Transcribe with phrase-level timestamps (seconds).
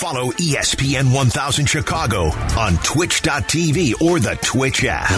[0.00, 5.10] Follow ESPN 1000 Chicago on twitch.tv or the Twitch app.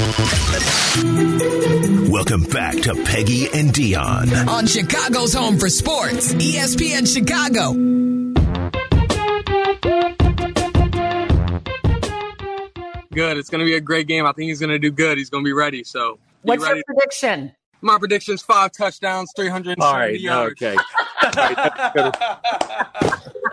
[2.10, 4.49] Welcome back to Peggy and Dionne.
[4.49, 7.75] On Chicago's home for sports, ESPN Chicago.
[13.12, 13.36] Good.
[13.36, 14.26] It's going to be a great game.
[14.26, 15.16] I think he's going to do good.
[15.16, 15.84] He's going to be ready.
[15.84, 16.78] So, be What's ready.
[16.78, 17.52] your prediction?
[17.82, 20.60] My prediction's five touchdowns, 370 All right, yards.
[20.60, 20.76] okay.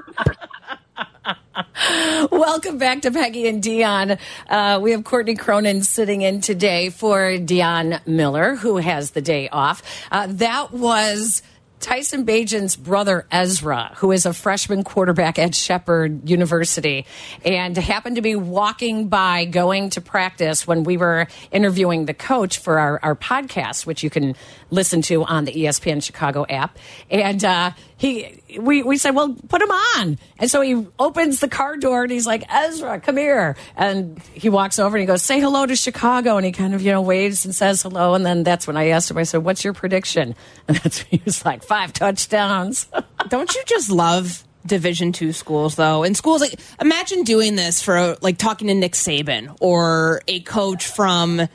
[2.32, 4.20] Welcome back to Peggy and Dionne.
[4.50, 9.47] Uh, we have Courtney Cronin sitting in today for Dionne Miller, who has the day
[9.50, 9.82] off.
[10.11, 11.42] Uh, that was
[11.79, 17.06] Tyson Bagent's brother Ezra, who is a freshman quarterback at Shepherd University,
[17.46, 22.57] and happened to be walking by going to practice when we were interviewing the coach
[22.57, 24.36] for our, our podcast, which you can
[24.70, 26.78] listen to on the ESPN Chicago app.
[27.09, 30.18] And uh, he, we, we said, well, put him on.
[30.38, 33.56] And so he opens the car door and he's like, Ezra, come here.
[33.76, 36.38] And he walks over and he goes, say hello to Chicago.
[36.38, 38.14] And he kind of, you know, waves and says hello.
[38.14, 40.36] And then that's when I asked him, I said, what's your prediction?
[40.68, 42.88] And that's when he was like, five touchdowns.
[43.30, 46.04] Don't you just love Division two schools though?
[46.04, 50.86] And schools like imagine doing this for like talking to Nick Saban or a coach
[50.86, 51.48] from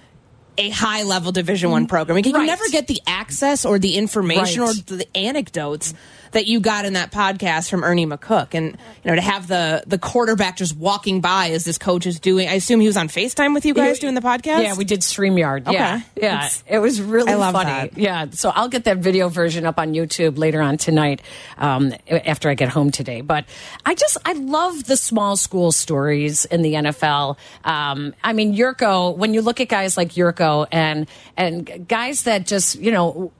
[0.58, 2.16] a high level Division one program.
[2.16, 2.47] Like, you Right.
[2.47, 4.70] never get the access or the information Right.
[4.91, 5.94] or the anecdotes
[6.33, 8.55] that you got in that podcast from Ernie McCook.
[8.55, 12.19] And you know, to have the the quarterback just walking by as this coach is
[12.19, 14.62] doing I assume he was on FaceTime with you guys doing the podcast?
[14.62, 15.70] Yeah, we did StreamYard.
[15.72, 16.05] Yeah, Okay.
[16.22, 17.70] yeah, It's- it was really I love funny.
[17.70, 17.96] that.
[17.98, 21.20] Yeah, so I'll get that video version up on YouTube later on tonight
[21.56, 23.20] um, after I get home today.
[23.20, 23.44] But
[23.86, 27.36] I just I love the small school stories in the NFL.
[27.64, 29.16] Um, I mean, Yurko.
[29.16, 33.32] When you look at guys like Yurko and and guys that just you know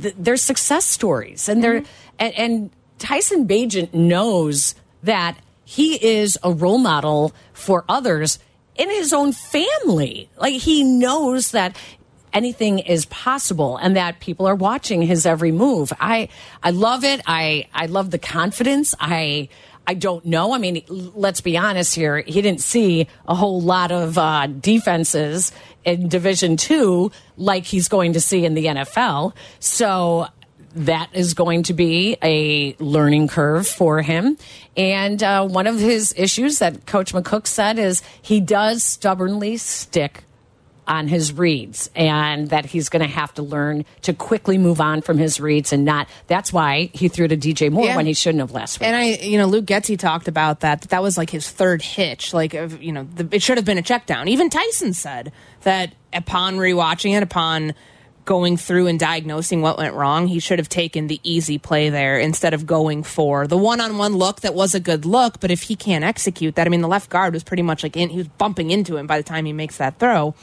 [0.00, 2.16] th- they're success stories and they're mm-hmm.
[2.18, 8.38] and, and Tyson Bagent knows that he is a role model for others
[8.76, 10.28] in his own family.
[10.36, 11.76] Like he knows that
[12.32, 15.92] anything is possible and that people are watching his every move.
[15.98, 16.28] I
[16.62, 17.20] I love it.
[17.26, 18.94] I I love the confidence.
[19.00, 19.48] I
[19.86, 20.52] I don't know.
[20.52, 22.18] I mean, let's be honest here.
[22.18, 25.52] He didn't see a whole lot of uh, defenses
[25.84, 29.32] in Division Two like he's going to see in the NFL.
[29.60, 30.26] So
[30.74, 34.36] that is going to be a learning curve for him.
[34.76, 40.24] And uh, one of his issues that Coach McCook said is he does stubbornly stick
[40.88, 45.02] on his reads and that he's going to have to learn to quickly move on
[45.02, 47.96] from his reads and not that's why he threw to DJ Moore Yeah.
[47.96, 48.86] when he shouldn't have last week.
[48.86, 50.82] And I, you know, Luke Getsy talked about that.
[50.82, 52.32] That that was like his third hitch.
[52.34, 54.28] Like, you know, the, it should have been a check down.
[54.28, 55.32] Even Tyson said
[55.62, 57.74] that upon rewatching it, upon
[58.24, 62.18] going through and diagnosing what went wrong, he should have taken the easy play there
[62.18, 65.38] instead of going for the one on one look that was a good look.
[65.38, 67.96] But if he can't execute that, I mean, the left guard was pretty much like
[67.96, 70.34] in, he was bumping into him by the time he makes that throw.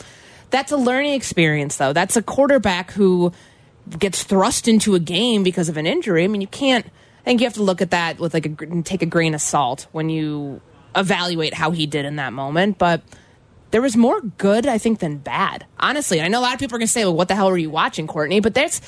[0.53, 1.93] That's a learning experience, though.
[1.93, 3.31] That's a quarterback who
[3.97, 6.23] gets thrust into a game because of an injury.
[6.23, 6.85] I mean, you can't.
[6.85, 9.41] I think you have to look at that with like a take a grain of
[9.41, 10.61] salt when you
[10.95, 12.77] evaluate how he did in that moment.
[12.77, 13.01] But
[13.71, 15.65] there was more good, I think, than bad.
[15.79, 17.49] Honestly, I know a lot of people are going to say, "Well, what the hell
[17.49, 18.79] were you watching, Courtney?" But there's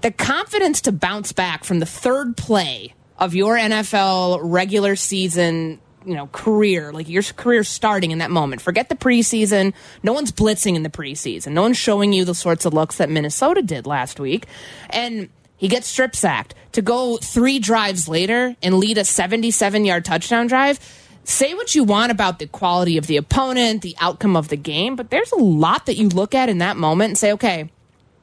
[0.00, 6.14] the confidence to bounce back from the third play of your NFL regular season, you
[6.14, 8.62] know, career, like your career starting in that moment.
[8.62, 9.74] Forget the preseason.
[10.02, 11.52] No one's blitzing in the preseason.
[11.52, 14.46] No one's showing you the sorts of looks that Minnesota did last week.
[14.90, 20.04] And he gets strip sacked to go three drives later and lead a 77 yard
[20.04, 20.78] touchdown drive.
[21.24, 24.96] Say what you want about the quality of the opponent, the outcome of the game,
[24.96, 27.68] but there's a lot that you look at in that moment and say, okay,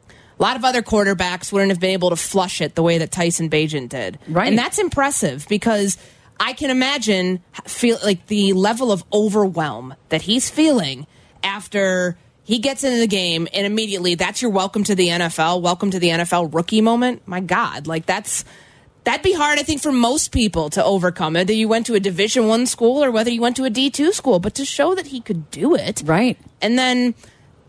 [0.10, 3.12] a lot of other quarterbacks wouldn't have been able to flush it the way that
[3.12, 4.18] Tyson Bagent did.
[4.28, 4.48] Right.
[4.48, 5.98] And that's impressive because
[6.40, 11.08] I can imagine feel like the level of overwhelm that he's feeling
[11.44, 15.92] after he gets into the game and immediately that's your welcome to the NFL, welcome
[15.92, 17.28] to the NFL rookie moment.
[17.28, 18.46] My God, like that's
[19.06, 21.34] that'd be hard, I think, for most people to overcome.
[21.34, 23.90] Whether you went to a Division One school or whether you went to a D
[23.90, 26.38] two school, but to show that he could do it, Right.
[26.62, 27.16] And then,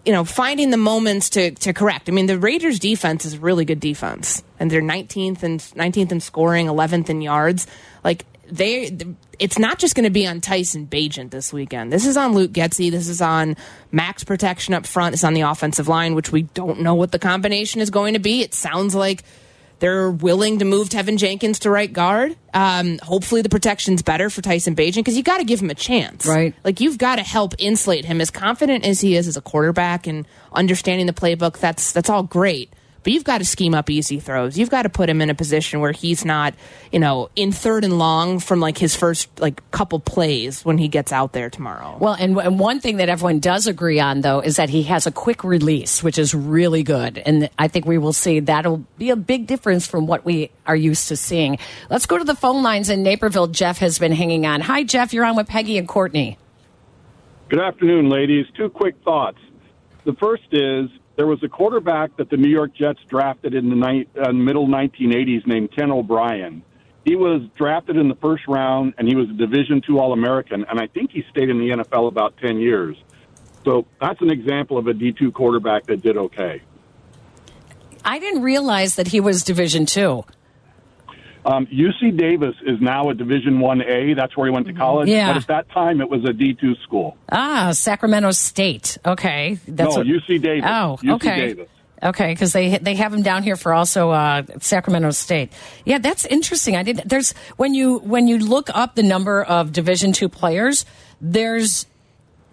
[0.04, 2.08] you know, finding the moments to to correct.
[2.08, 6.12] I mean, the Raiders' defense is a really good defense, and they're 19th and 19th
[6.12, 7.66] in scoring, 11th in yards.
[8.02, 8.96] Like they,
[9.38, 11.92] it's not just going to be on Tyson Bagent this weekend.
[11.92, 12.90] This is on Luke Getsy.
[12.90, 13.56] This is on
[13.92, 15.14] max protection up front.
[15.14, 18.20] It's on the offensive line, which we don't know what the combination is going to
[18.20, 18.42] be.
[18.42, 19.24] It sounds like
[19.78, 22.36] they're willing to move Teven Jenkins to right guard.
[22.54, 25.74] Um, hopefully, the protection's better for Tyson Bagent because you got to give him a
[25.74, 26.54] chance, Right.
[26.64, 28.20] Like you've got to help insulate him.
[28.20, 32.22] As confident as he is as a quarterback and understanding the playbook, that's that's all
[32.22, 32.72] great.
[33.06, 34.58] But you've got to scheme up easy throws.
[34.58, 36.54] You've got to put him in a position where he's not,
[36.90, 40.88] you know, in third and long from like his first like couple plays when he
[40.88, 41.98] gets out there tomorrow.
[42.00, 45.06] Well, and, and one thing that everyone does agree on, though, is that he has
[45.06, 47.18] a quick release, which is really good.
[47.18, 50.74] And I think we will see that'll be a big difference from what we are
[50.74, 51.58] used to seeing.
[51.88, 53.46] Let's go to the phone lines in Naperville.
[53.46, 54.62] Jeff has been hanging on.
[54.62, 55.14] Hi, Jeff.
[55.14, 56.38] You're on with Peggy and Courtney.
[57.50, 58.46] Good afternoon, ladies.
[58.56, 59.38] Two quick thoughts.
[60.04, 63.76] The first is there was a quarterback that the New York Jets drafted in the
[63.76, 66.62] ni- uh, middle 1980s named Ken O'Brien.
[67.04, 70.64] He was drafted in the first round, and he was a Division two All American,
[70.68, 72.96] and I think he stayed in the NFL about 10 years.
[73.64, 76.62] So that's an example of a D2 quarterback that did okay.
[78.04, 80.24] I didn't realize that he was Division two.
[81.46, 84.14] Um, UC Davis is now a Division One A.
[84.14, 85.08] That's where he went to college.
[85.08, 85.28] Yeah.
[85.32, 87.16] But at that time, it was a D two school.
[87.30, 88.98] Ah, Sacramento State.
[89.06, 90.68] Okay, that's no, what- UC Davis.
[90.68, 91.36] Oh, UC okay.
[91.36, 91.68] Davis.
[92.02, 95.52] Okay, because they they have him down here for also uh, Sacramento State.
[95.84, 96.76] Yeah, that's interesting.
[96.76, 97.02] I did.
[97.06, 100.84] There's when you when you look up the number of Division two players,
[101.20, 101.86] there's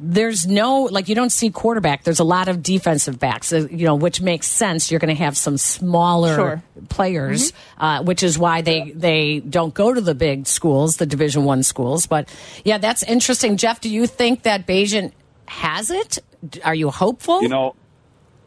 [0.06, 2.04] there's no like you don't see quarterback.
[2.04, 4.92] There's a lot of defensive backs, uh, you know, which makes sense.
[4.92, 6.64] You're going to have some smaller Sure.
[6.90, 11.46] players, uh, which is why they they don't go to the big schools, the Division
[11.46, 12.06] one schools.
[12.06, 12.28] But
[12.66, 13.56] yeah, that's interesting.
[13.58, 15.14] Jeff, do you think that Bagent
[15.48, 16.20] has it?
[16.66, 17.42] Are you hopeful?
[17.42, 17.76] You know,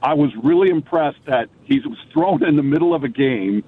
[0.02, 3.64] I was really impressed that he was thrown in the middle of a game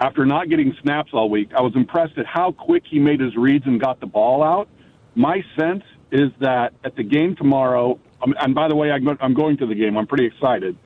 [0.00, 1.50] after not getting snaps all week.
[1.56, 4.68] I was impressed at how quick he made his reads and got the ball out.
[5.14, 9.34] My sense is that at the game tomorrow, um, and by the way, I'm I'm
[9.34, 9.96] going to the game.
[9.96, 10.76] I'm pretty excited.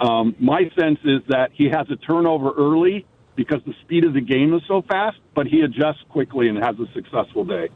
[0.00, 3.06] Um, my sense is that he has a turnover early
[3.36, 6.76] because the speed of the game is so fast, but he adjusts quickly and has
[6.78, 7.68] a successful day.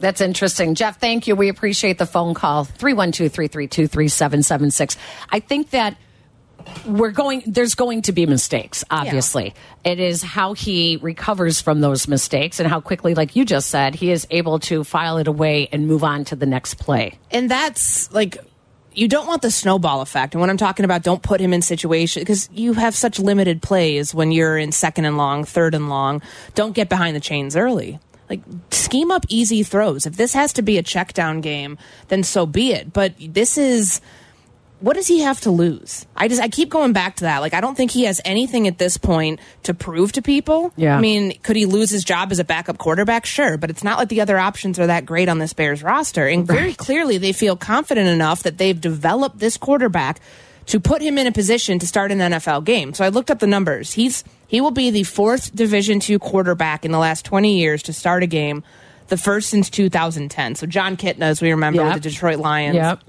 [0.00, 0.74] That's interesting.
[0.74, 1.36] Jeff, thank you.
[1.36, 2.64] We appreciate the phone call.
[2.64, 4.96] 312 332 3776.
[5.30, 5.96] I think that
[6.86, 9.54] we're going, there's going to be mistakes, obviously.
[9.84, 13.94] It is how he recovers from those mistakes and how quickly, like you just said,
[13.94, 17.18] he is able to file it away and move on to the next play.
[17.30, 18.38] and that's like
[18.92, 20.34] you don't want the snowball effect.
[20.34, 23.62] And when I'm talking about don't put him in situations because you have such limited
[23.62, 26.22] plays when you're in second and long, third and long.
[26.54, 28.00] Don't get behind the chains early.
[28.28, 28.40] Like
[28.70, 30.06] scheme up easy throws.
[30.06, 31.78] If this has to be a check down game,
[32.08, 32.92] then so be it.
[32.92, 34.00] But this is
[34.80, 36.06] what does he have to lose?
[36.16, 37.38] I just I keep going back to that.
[37.38, 40.72] Like I don't think he has anything at this point to prove to people.
[40.76, 40.96] Yeah.
[40.96, 43.26] I mean, could he lose his job as a backup quarterback?
[43.26, 46.26] Sure, but it's not like the other options are that great on this Bears roster.
[46.26, 50.20] And very clearly they feel confident enough that they've developed this quarterback
[50.66, 52.94] to put him in a position to start an NFL game.
[52.94, 53.92] So I looked up the numbers.
[53.92, 57.92] He's he will be the fourth Division 2 quarterback in the last 20 years to
[57.92, 58.62] start a game,
[59.08, 60.54] the first since 2010.
[60.56, 61.94] So Jon Kitna, as we remember, Yep.
[61.94, 63.00] with the Detroit Lions Yep.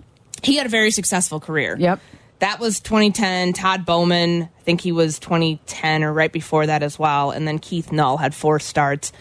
[0.43, 1.75] He had a very successful career.
[1.77, 1.99] Yep.
[2.39, 3.53] That was 2010.
[3.53, 7.31] Todd Bouman, I think he was 2010 or right before that as well.
[7.31, 9.11] And then Keith Null had four starts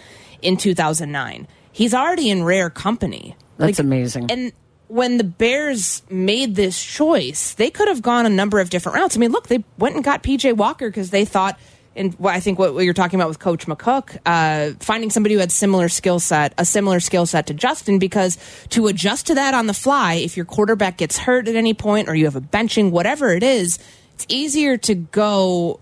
[0.41, 1.47] in 2009.
[1.73, 3.37] He's already in rare company.
[3.59, 4.31] That's amazing.
[4.31, 4.53] And
[4.89, 9.17] when the Bears made this choice, they could have gone a number of different routes.
[9.17, 11.61] I mean, look, they went and got PJ Walker because they thought,
[11.97, 15.41] and what I think what you're talking about with Coach McCook, uh, finding somebody who
[15.41, 18.39] had similar skill set, a similar skill set to Justin, because
[18.71, 22.09] to adjust to that on the fly, if your quarterback gets hurt at any point
[22.09, 23.79] or you have a benching, whatever it is,
[24.15, 25.81] it's easier to go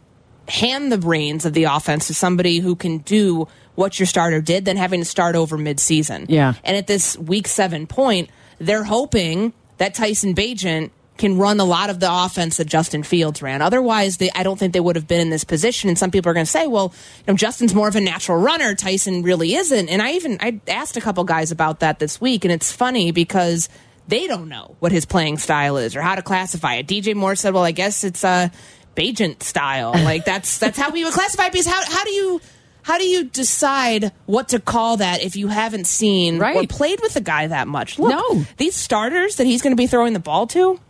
[0.49, 4.64] hand the reins of the offense to somebody who can do what your starter did
[4.64, 6.26] than having to start over midseason.
[6.28, 6.54] Yeah.
[6.64, 11.90] And at this week seven point, they're hoping that Tyson Bagent can run a lot
[11.90, 13.60] of the offense that Justin Fields ran.
[13.60, 15.88] Otherwise, they, I don't think they would have been in this position.
[15.88, 16.94] And some people are going to say, well,
[17.26, 18.75] you know, Justin's more of a natural runner.
[18.75, 19.88] Tyson really isn't.
[19.88, 23.10] And I even I asked a couple guys about that this week, and it's funny
[23.10, 23.68] because
[24.06, 26.87] they don't know what his playing style is or how to classify it.
[26.87, 28.50] DJ Moore said, well, I guess it's a
[28.96, 29.92] Bagent style.
[29.92, 32.40] Like that's that's how we would classify it because how how do you
[32.82, 37.14] how do you decide what to call that if you haven't seen or played with
[37.14, 37.98] the guy that much?
[37.98, 38.44] Look, No.
[38.56, 40.80] these starters that he's going to be throwing the ball to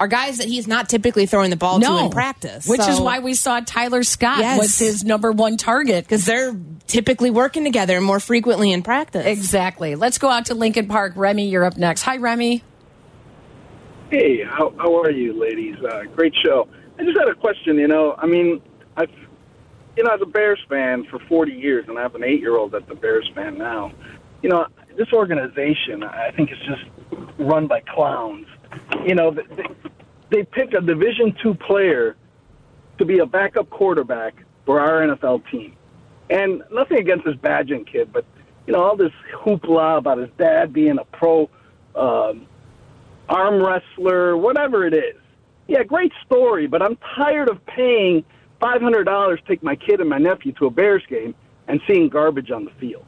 [0.00, 2.66] are guys that he's not typically throwing the ball to in practice.
[2.66, 4.58] Which is why we saw Tyler Scott Yes.
[4.58, 6.04] was his number one target.
[6.04, 9.26] because they're typically working together more frequently in practice.
[9.26, 9.94] Exactly.
[9.96, 11.12] Let's go out to Lincoln Park.
[11.16, 12.02] Remy, you're up next.
[12.02, 12.64] Hi, Remy.
[14.10, 15.76] Hey, how, how are you, ladies?
[15.84, 16.66] Uh, great show.
[16.98, 17.76] I just had a question.
[17.76, 18.60] You know, I mean,
[18.96, 19.10] I've,
[19.98, 22.90] you know, as a Bears fan for 40 years, and I have an eight-year-old that's
[22.90, 23.92] a Bears fan now.
[24.42, 24.66] You know,
[24.96, 26.82] this organization, I think, is just
[27.38, 28.46] run by clowns.
[29.04, 29.66] You know, they,
[30.30, 32.16] they pick a Division two player
[32.98, 34.34] to be a backup quarterback
[34.66, 35.76] for our NFL team,
[36.28, 38.24] and nothing against this Bagent kid, but
[38.66, 41.48] you know, all this hoopla about his dad being a pro.
[41.94, 42.46] Um,
[43.30, 45.16] arm wrestler, whatever it is.
[45.68, 48.24] yeah, great story, but I'm tired of paying
[48.60, 49.04] $500
[49.36, 51.34] to take my kid and my nephew to a Bears game
[51.68, 53.04] and seeing garbage on the field.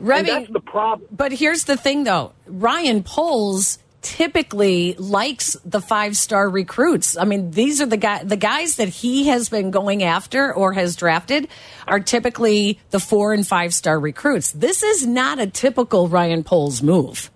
[0.00, 1.08] And that's the problem.
[1.10, 2.32] but here's the thing, though.
[2.46, 7.16] Ryan Poles typically likes the five star recruits.
[7.16, 10.72] I mean, these are the guy, the guys that he has been going after or
[10.74, 11.48] has drafted
[11.88, 14.52] are typically the four and five star recruits.
[14.52, 17.32] This is not a typical Ryan Poles move.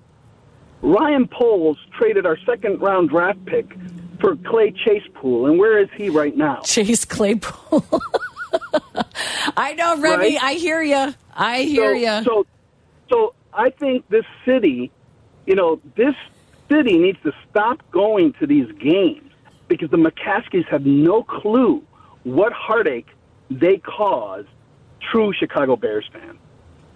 [0.80, 3.66] Ryan Poles traded our second round draft pick
[4.20, 6.60] for Clay Chasepool, and where is he right now?
[6.64, 7.84] Chase Claypool.
[9.56, 10.36] I know, Remy.
[10.36, 10.42] Right?
[10.42, 11.14] I hear you.
[11.34, 12.24] I hear so, you.
[12.24, 12.46] So,
[13.10, 14.92] so I think this city,
[15.46, 16.14] you know, this
[16.70, 19.30] city needs to stop going to these games
[19.68, 21.82] because the McCaskeys have no clue
[22.24, 23.08] what heartache
[23.50, 24.44] they cause
[25.10, 26.38] true Chicago Bears fans.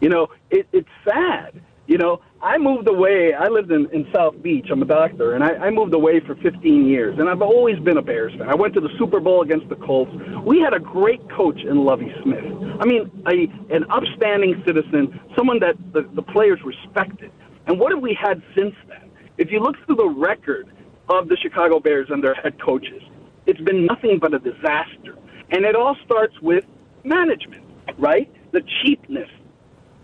[0.00, 1.60] You know, it, it's sad.
[1.86, 3.34] You know, I moved away.
[3.34, 4.68] I lived in, in South Beach.
[4.70, 7.18] I'm a doctor, and I, I moved away for 15 years.
[7.18, 8.48] And I've always been a Bears fan.
[8.48, 10.10] I went to the Super Bowl against the Colts.
[10.44, 12.44] We had a great coach in Lovie Smith.
[12.80, 17.30] I mean, a, an upstanding citizen, someone that the, the players respected.
[17.66, 19.03] And what have we had since then?
[19.36, 20.68] If you look through the record
[21.08, 23.02] of the Chicago Bears and their head coaches,
[23.46, 25.16] it's been nothing but a disaster.
[25.50, 26.64] And it all starts with
[27.02, 27.64] management,
[27.98, 28.30] right?
[28.52, 29.28] The cheapness,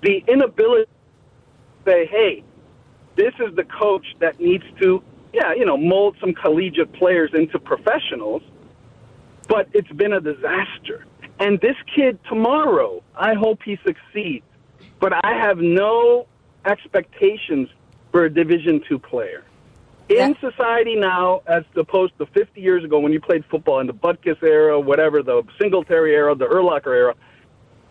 [0.02, 0.90] the inability
[1.84, 2.44] to say, hey,
[3.16, 7.58] this is the coach that needs to, yeah, you know, mold some collegiate players into
[7.58, 8.42] professionals,
[9.48, 11.04] but it's been a disaster.
[11.38, 14.44] And this kid tomorrow, I hope he succeeds,
[14.98, 16.26] but I have no
[16.66, 17.68] expectations
[18.10, 19.44] for a Division two player.
[20.08, 23.92] In society now, as opposed to 50 years ago when you played football in the
[23.94, 27.14] Butkus era, whatever, the Singletary era, the Urlacher era,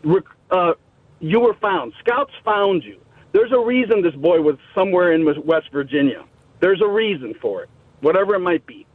[0.04, 0.74] rec- uh,
[1.22, 1.94] you were found.
[2.00, 3.00] Scouts found you.
[3.32, 6.26] There's a reason this boy was somewhere in West Virginia.
[6.60, 7.70] There's a reason for it,
[8.02, 8.86] whatever it might be.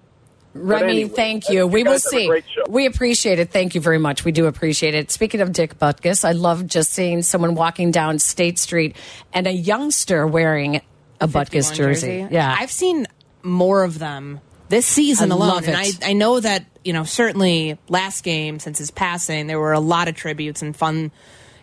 [0.53, 1.67] Remy, anyway, thank you.
[1.67, 2.63] We will guys have a see.
[2.69, 3.51] We appreciate it.
[3.51, 4.25] Thank you very much.
[4.25, 5.11] We do appreciate it.
[5.11, 8.97] Speaking of Dick Butkus, I love just seeing someone walking down State Street
[9.33, 10.81] and a youngster wearing
[11.21, 12.29] a Butkus 51 jersey.
[12.31, 12.55] Yeah.
[12.59, 13.07] I've seen
[13.43, 15.49] more of them this season I alone.
[15.49, 15.87] love And I.
[16.03, 20.09] I know that, you know, certainly last game since his passing, there were a lot
[20.09, 21.13] of tributes and fun,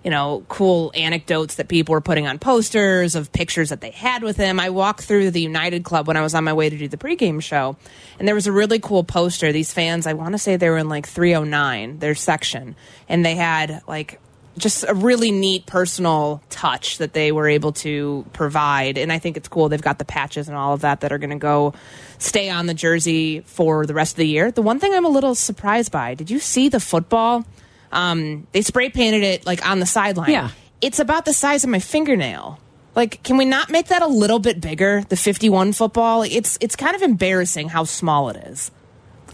[0.03, 4.23] you know, cool anecdotes that people were putting on posters of pictures that they had
[4.23, 4.59] with him.
[4.59, 6.97] I walked through the United Club when I was on my way to do the
[6.97, 7.75] pregame show,
[8.17, 9.51] and there was a really cool poster.
[9.51, 12.75] These fans, I want to say they were in like 309, their section,
[13.09, 14.19] and they had like
[14.57, 18.97] just a really neat personal touch that they were able to provide.
[18.97, 19.69] And I think it's cool.
[19.69, 21.73] They've got the patches and all of that that are going to go
[22.17, 24.51] stay on the jersey for the rest of the year.
[24.51, 27.45] The one thing I'm a little surprised by did you see the football?
[27.91, 30.31] Um, they spray painted it like on the sideline.
[30.31, 30.49] Yeah.
[30.81, 32.59] It's about the size of my fingernail.
[32.95, 35.03] Like, can we not make that a little bit bigger?
[35.07, 36.23] The 51 football?
[36.23, 38.71] It's it's kind of embarrassing how small it is.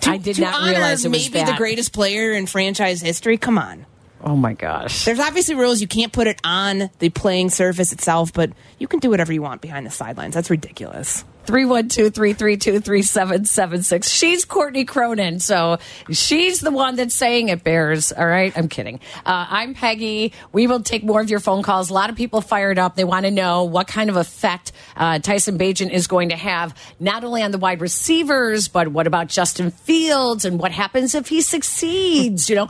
[0.02, 3.38] To, I did not honor realize it was maybe the greatest player in franchise history.
[3.38, 3.88] Come on.
[4.24, 5.06] Oh my gosh.
[5.06, 5.80] There's obviously rules.
[5.80, 9.42] You can't put it on the playing surface itself, but you can do whatever you
[9.42, 10.34] want behind the sidelines.
[10.34, 11.24] That's ridiculous.
[11.48, 14.04] 312-332-3776.
[14.04, 15.78] She's Courtney Cronin, so
[16.12, 18.12] she's the one that's saying it bears.
[18.12, 19.00] All right, I'm kidding.
[19.26, 20.34] Uh, I'm Peggy.
[20.52, 21.90] We will take more of your phone calls.
[21.90, 22.98] A lot of people fired up.
[22.98, 26.76] They want to know what kind of effect uh, Tyson Bagent is going to have,
[27.00, 31.30] not only on the wide receivers, but what about Justin Fields and what happens if
[31.30, 32.50] he succeeds?
[32.50, 32.68] You know,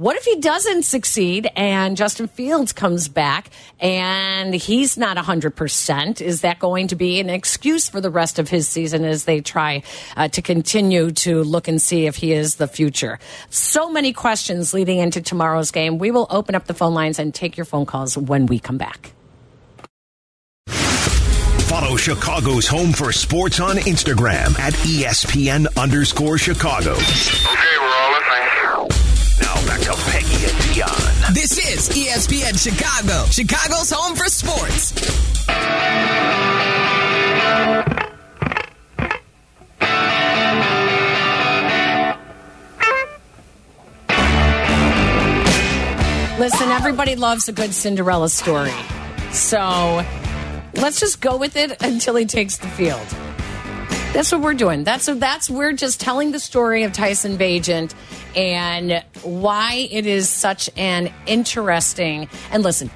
[0.00, 6.22] what if he doesn't succeed and Justin Fields comes back and he's not 100%?
[6.22, 9.42] Is that going to be an excuse for the rest of his season as they
[9.42, 9.82] try
[10.16, 13.18] uh, to continue to look and see if he is the future?
[13.50, 15.98] So many questions leading into tomorrow's game.
[15.98, 18.78] We will open up the phone lines and take your phone calls when we come
[18.78, 19.12] back.
[21.68, 26.92] Follow Chicago's Home for Sports on Instagram at ESPN underscore Chicago.
[26.94, 27.76] Okay,
[29.80, 31.34] to Peggy and Dionne.
[31.34, 34.92] This is ESPN Chicago, Chicago's home for sports.
[46.38, 48.72] Listen, everybody loves a good Cinderella story.
[49.30, 50.04] So
[50.74, 53.06] let's just go with it until he takes the field.
[54.12, 54.82] That's what we're doing.
[54.82, 57.94] That's so that's we're just telling the story of Tyson Bagent
[58.34, 62.28] and why it is such an interesting.
[62.50, 62.90] And listen,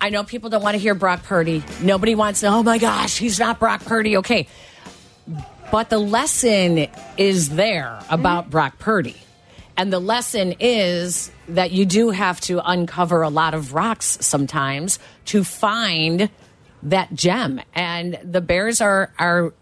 [0.00, 1.64] I know people don't want to hear Brock Purdy.
[1.82, 2.44] Nobody wants.
[2.44, 4.18] Oh my gosh, he's not Brock Purdy.
[4.18, 4.46] Okay,
[5.72, 6.86] but the lesson
[7.18, 8.50] is there about mm-hmm.
[8.50, 9.16] Brock Purdy.
[9.76, 15.00] And the lesson is that you do have to uncover a lot of rocks sometimes
[15.26, 16.30] to find
[16.84, 17.60] that gem.
[17.74, 19.52] And the Bears are are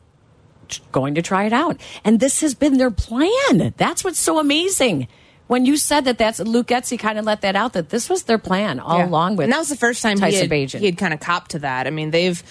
[0.92, 1.80] going to try it out.
[2.04, 3.74] And this has been their plan.
[3.76, 5.08] That's what's so amazing.
[5.46, 8.24] When you said that, that's Luke Getsy kind of let that out that this was
[8.24, 9.06] their plan all Yeah.
[9.08, 9.44] along with.
[9.44, 10.78] And that was the first time he Tyson had, Bagent.
[10.80, 11.86] he had kind of copped to that.
[11.86, 12.42] I mean, they've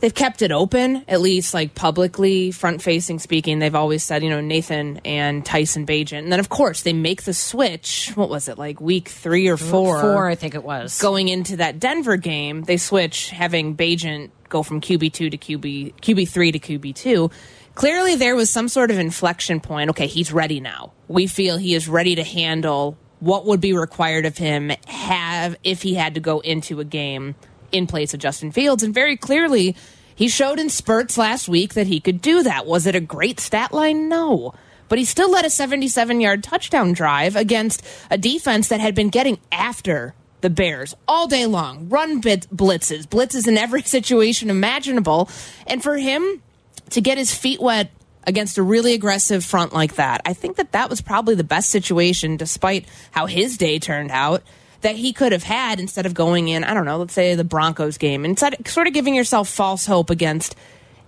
[0.00, 3.58] they've kept it open, at least like publicly, front facing speaking.
[3.58, 7.24] They've always said, you know, Nathan and Tyson Bagent, and then of course they make
[7.24, 8.12] the switch.
[8.14, 10.00] What was it like week three or four?
[10.00, 10.98] Four, I think it was.
[11.02, 15.94] going into that Denver game, they switch having Bagent go from QB two to QB
[16.00, 17.30] QB three to QB two.
[17.74, 19.90] Clearly, there was some sort of inflection point.
[19.90, 20.92] Okay, he's ready now.
[21.08, 25.82] We feel he is ready to handle what would be required of him have if
[25.82, 27.34] he had to go into a game
[27.72, 29.76] in place of Justin Fields, and very clearly.
[30.16, 32.66] He showed in spurts last week that he could do that.
[32.66, 34.08] Was it a great stat line?
[34.08, 34.54] No
[34.88, 39.08] but he still led a 77 yard touchdown drive against a defense that had been
[39.08, 41.88] getting after the Bears all day long.
[41.88, 45.28] Run bit blitzes, blitzes in every situation imaginable.
[45.66, 46.42] And for him
[46.90, 47.90] to get his feet wet
[48.26, 51.70] against a really aggressive front like that, I think that that was probably the best
[51.70, 54.42] situation, despite how his day turned out.
[54.82, 57.42] That he could have had instead of going in, I don't know, let's say the
[57.42, 60.56] Broncos game, instead sort of giving yourself false hope against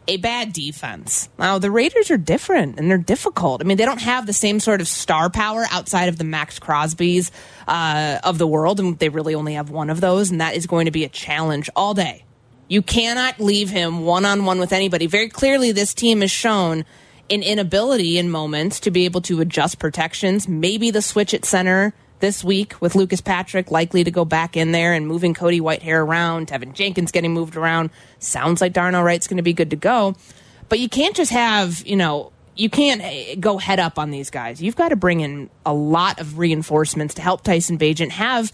[0.08, 1.28] a bad defense.
[1.38, 3.60] Now, the Raiders are different and they're difficult.
[3.60, 6.58] I mean, they don't have the same sort of star power outside of the Maxx
[6.58, 7.30] Crosbys
[7.66, 10.66] uh, of the world, and they really only have one of those, and that is
[10.66, 12.25] going to be a challenge all day.
[12.68, 15.06] You cannot leave him one on one with anybody.
[15.06, 16.84] Very clearly, this team has shown
[17.30, 20.48] an inability in moments to be able to adjust protections.
[20.48, 24.73] Maybe the switch at center this week with Lucas Patrick likely to go back in
[24.73, 27.90] there and moving Cody Whitehair around, Teven Jenkins getting moved around.
[28.18, 30.14] Sounds like Darnell Wright's going to be good to go.
[30.68, 34.30] But you can't just have, you know, you can't eh, go head up on these
[34.30, 34.62] guys.
[34.62, 38.52] You've got to bring in a lot of reinforcements to help Tyson Bagent have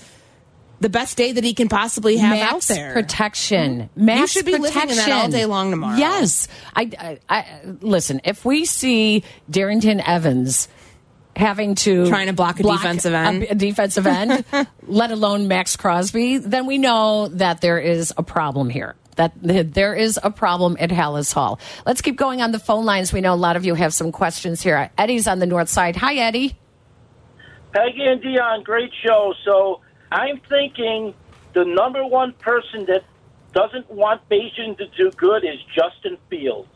[0.80, 2.92] the best day that he can possibly have Max out there.
[2.92, 3.88] protection.
[3.94, 4.96] Max should be living in protection.
[4.96, 5.96] that all day long tomorrow.
[5.96, 8.20] Yes, I, I, I listen.
[8.24, 10.66] If we see Darrynton Evans
[11.36, 13.44] having to Trying to block a defensive end.
[13.44, 14.44] a, a defensive end,
[14.86, 18.94] let alone Maxx Crosby, then we know that there is a problem here.
[19.16, 21.60] That there is a problem at Halas Hall.
[21.84, 23.12] Let's keep going on the phone lines.
[23.12, 24.90] We know a lot of you have some questions here.
[24.96, 25.96] Eddie's on the north side.
[25.96, 26.56] Hi, Eddie.
[27.72, 29.34] Peggy and Dionne, great show.
[29.44, 31.14] So I'm thinking
[31.54, 33.04] the number one person that
[33.52, 36.68] doesn't want Bagent to do good is Justin Fields.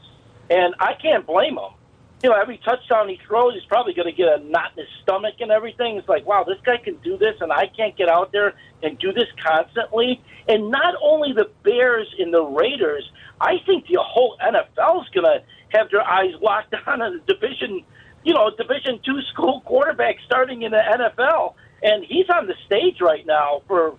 [0.51, 1.73] And I can't blame him.
[2.23, 4.93] You know, every touchdown he throws, he's probably going to get a knot in his
[5.03, 5.97] stomach and everything.
[5.97, 8.99] It's like, wow, this guy can do this, and I can't get out there and
[8.99, 10.21] do this constantly.
[10.49, 15.27] And not only the Bears and the Raiders, I think the whole NFL is going
[15.27, 15.43] to
[15.77, 17.85] have their eyes locked on a division,
[18.25, 23.01] you know, Division two school quarterback starting in the NFL, and he's on the stage
[23.01, 23.95] right now for,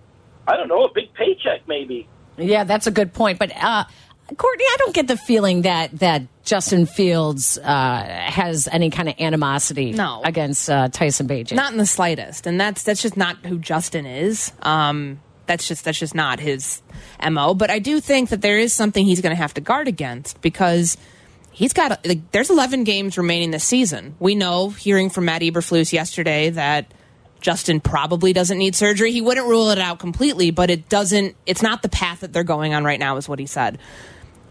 [0.46, 2.08] I don't know, a big paycheck maybe.
[2.36, 3.38] Yeah, that's a good point.
[3.38, 3.84] But uh,
[4.36, 9.14] Courtney, I don't get the feeling that that Justin Fields uh, has any kind of
[9.18, 10.20] animosity No.
[10.24, 11.52] against uh, Tyson Bagent.
[11.52, 14.52] Not in the slightest, and that's that's just not who Justin is.
[14.62, 16.82] Um, that's just that's just not his
[17.26, 17.54] mo.
[17.54, 20.40] But I do think that there is something he's going to have to guard against
[20.42, 20.98] because
[21.50, 24.14] he's got like, there's 11 games remaining this season.
[24.20, 26.92] We know, hearing from Matt Eberflus yesterday, that
[27.40, 29.10] Justin probably doesn't need surgery.
[29.12, 31.34] He wouldn't rule it out completely, but it doesn't.
[31.46, 33.78] It's not the path that they're going on right now, is what he said.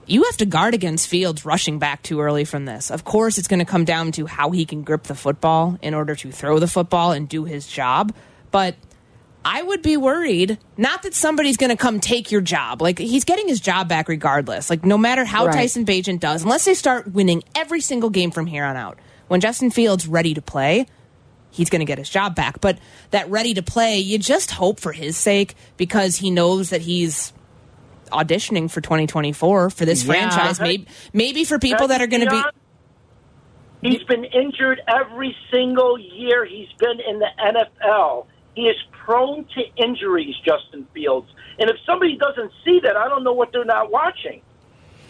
[0.09, 2.89] You have to guard against Fields rushing back too early from this.
[2.91, 5.93] Of course, it's going to come down to how he can grip the football in
[5.93, 8.15] order to throw the football and do his job.
[8.49, 8.75] But
[9.43, 12.81] I would be worried, not that somebody's going to come take your job.
[12.81, 14.69] Like, he's getting his job back regardless.
[14.69, 15.55] Like, no matter how Right.
[15.55, 19.41] Tyson Bagent does, unless they start winning every single game from here on out, when
[19.41, 20.85] Justin Fields ready to play,
[21.51, 22.61] he's going to get his job back.
[22.61, 22.79] But
[23.11, 27.33] that ready to play, you just hope for his sake because he knows that he's
[28.11, 30.13] auditioning for 2024 for this Yeah.
[30.13, 30.59] franchise.
[30.59, 32.41] Maybe, maybe for people that are going to be.
[33.89, 38.25] He's been injured every single year he's been in the NFL.
[38.55, 41.29] He is prone to injuries, Justin Fields.
[41.59, 44.41] And if somebody doesn't see that, I don't know what they're not watching.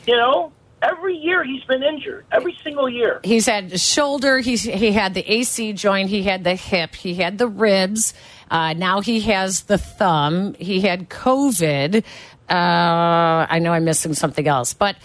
[0.05, 3.21] You know, every year he's been injured, every single year.
[3.23, 4.39] He's had the shoulder.
[4.39, 6.09] He's he had the AC joint.
[6.09, 6.93] He had the hip.
[6.93, 8.13] He had the ribs.
[8.51, 10.53] Uh, now he has the thumb.
[10.55, 12.03] He had COVID.
[12.49, 14.95] Uh, I know I'm missing something else, but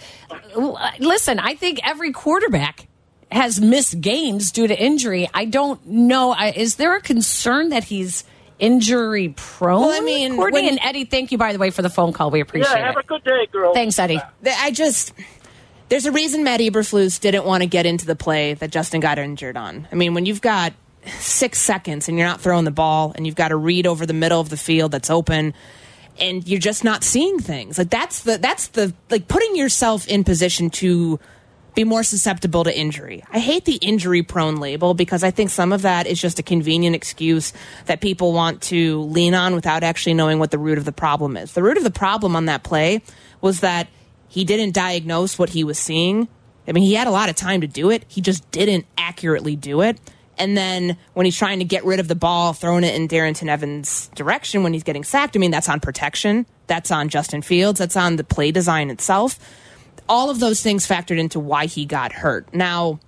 [0.99, 2.87] listen, I think every quarterback
[3.31, 5.29] has missed games due to injury.
[5.33, 6.31] I don't know.
[6.31, 8.23] I, is there a concern that he's
[8.59, 9.81] injury prone?
[9.81, 12.13] Well, I mean, Courtney when- and Eddie, thank you by the way for the phone
[12.13, 12.31] call.
[12.31, 12.79] We appreciate it.
[12.79, 13.03] Yeah, have it.
[13.03, 13.73] a good day, girl.
[13.73, 14.21] Thanks, Eddie.
[14.43, 15.13] Th- I just
[15.89, 19.19] there's a reason Matt Eberflus didn't want to get into the play that Justin got
[19.19, 19.87] injured on.
[19.91, 20.73] I mean, when you've got
[21.19, 24.13] six seconds and you're not throwing the ball, and you've got to read over the
[24.13, 25.53] middle of the field that's open,
[26.19, 30.23] and you're just not seeing things like that's the that's the like putting yourself in
[30.23, 31.19] position to
[31.75, 33.23] be more susceptible to injury.
[33.31, 36.43] I hate the injury prone label because I think some of that is just a
[36.43, 37.53] convenient excuse
[37.85, 41.35] that people want to lean on without actually knowing what the root of the problem
[41.35, 41.53] is.
[41.53, 43.01] The root of the problem on that play
[43.41, 43.87] was that
[44.27, 46.27] he didn't diagnose what he was seeing.
[46.67, 48.05] I mean, he had a lot of time to do it.
[48.07, 49.99] He just didn't accurately do it.
[50.37, 53.47] And then when he's trying to get rid of the ball, throwing it in Darrynton
[53.47, 56.45] Evans' direction when he's getting sacked, I mean, that's on protection.
[56.67, 57.79] That's on Justin Fields.
[57.79, 59.39] That's on the play design itself
[60.09, 62.53] all of those things factored into why he got hurt.
[62.53, 62.99] Now,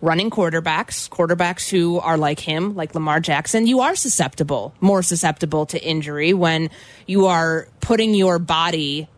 [0.00, 5.66] running quarterbacks, quarterbacks who are like him, like Lamar Jackson, you are susceptible, more susceptible
[5.66, 6.70] to injury when
[7.06, 9.08] you are putting your body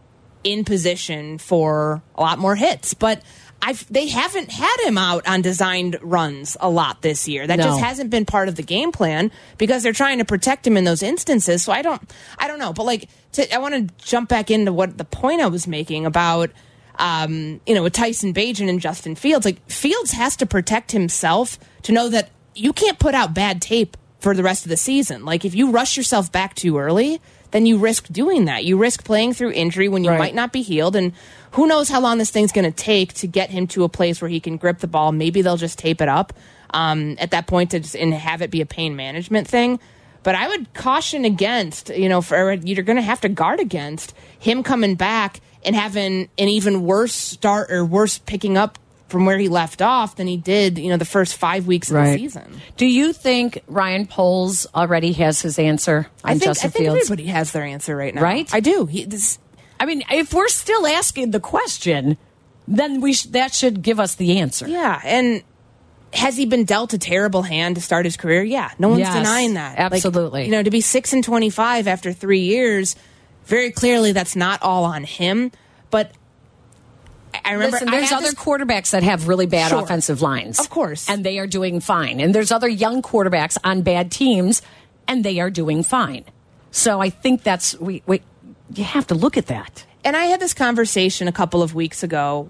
[0.44, 2.94] in position for a lot more hits.
[2.94, 3.22] But
[3.66, 7.46] I've, they haven't had him out on designed runs a lot this year.
[7.46, 7.64] That No.
[7.64, 10.84] just hasn't been part of the game plan because they're trying to protect him in
[10.84, 11.62] those instances.
[11.62, 12.02] So I don't,
[12.38, 12.74] I don't know.
[12.74, 16.04] But like, to, I want to jump back into what the point I was making
[16.04, 16.50] about,
[16.98, 19.46] um, you know, with Tyson Bagent and Justin Fields.
[19.46, 23.96] Like Fields has to protect himself to know that you can't put out bad tape
[24.20, 25.24] for the rest of the season.
[25.24, 27.20] Like if you rush yourself back too early,
[27.54, 28.64] then you risk doing that.
[28.64, 30.18] You risk playing through injury when you Right.
[30.18, 30.96] might not be healed.
[30.96, 31.12] And
[31.52, 34.20] who knows how long this thing's going to take to get him to a place
[34.20, 35.12] where he can grip the ball.
[35.12, 36.32] Maybe they'll just tape it up
[36.70, 39.78] um, at that point to just, and have it be a pain management thing.
[40.24, 44.14] But I would caution against, you know, for you're going to have to guard against
[44.36, 49.38] him coming back and having an even worse start or worse picking up from where
[49.38, 52.60] he left off than he did, you know, the first five weeks of the season.
[52.76, 56.84] Do you think Ryan Poles already has his answer on I think, Justin I think
[56.86, 57.00] Fields?
[57.10, 58.22] everybody has their answer right now.
[58.22, 58.52] Right?
[58.52, 58.86] I do.
[58.86, 59.38] He, this,
[59.78, 62.16] I mean, if we're still asking the question,
[62.66, 64.66] then we sh- that should give us the answer.
[64.66, 65.42] Yeah, and
[66.14, 68.42] has he been dealt a terrible hand to start his career?
[68.42, 69.78] Yeah, no one's Yes, denying that.
[69.78, 70.46] Like, absolutely.
[70.46, 72.96] you know, to be six and twenty-five after three years,
[73.44, 75.52] very clearly that's not all on him.
[75.90, 76.12] But
[77.34, 79.82] I- I remember Listen, there's had other this- quarterbacks that have really bad Sure.
[79.82, 80.58] offensive lines.
[80.60, 81.08] Of course.
[81.08, 82.20] And they are doing fine.
[82.20, 84.62] And there's other young quarterbacks on bad teams,
[85.08, 86.24] and they are doing fine.
[86.70, 88.22] So I think that's, we, we
[88.74, 89.84] you have to look at that.
[90.04, 92.48] and I had this conversation a couple of weeks ago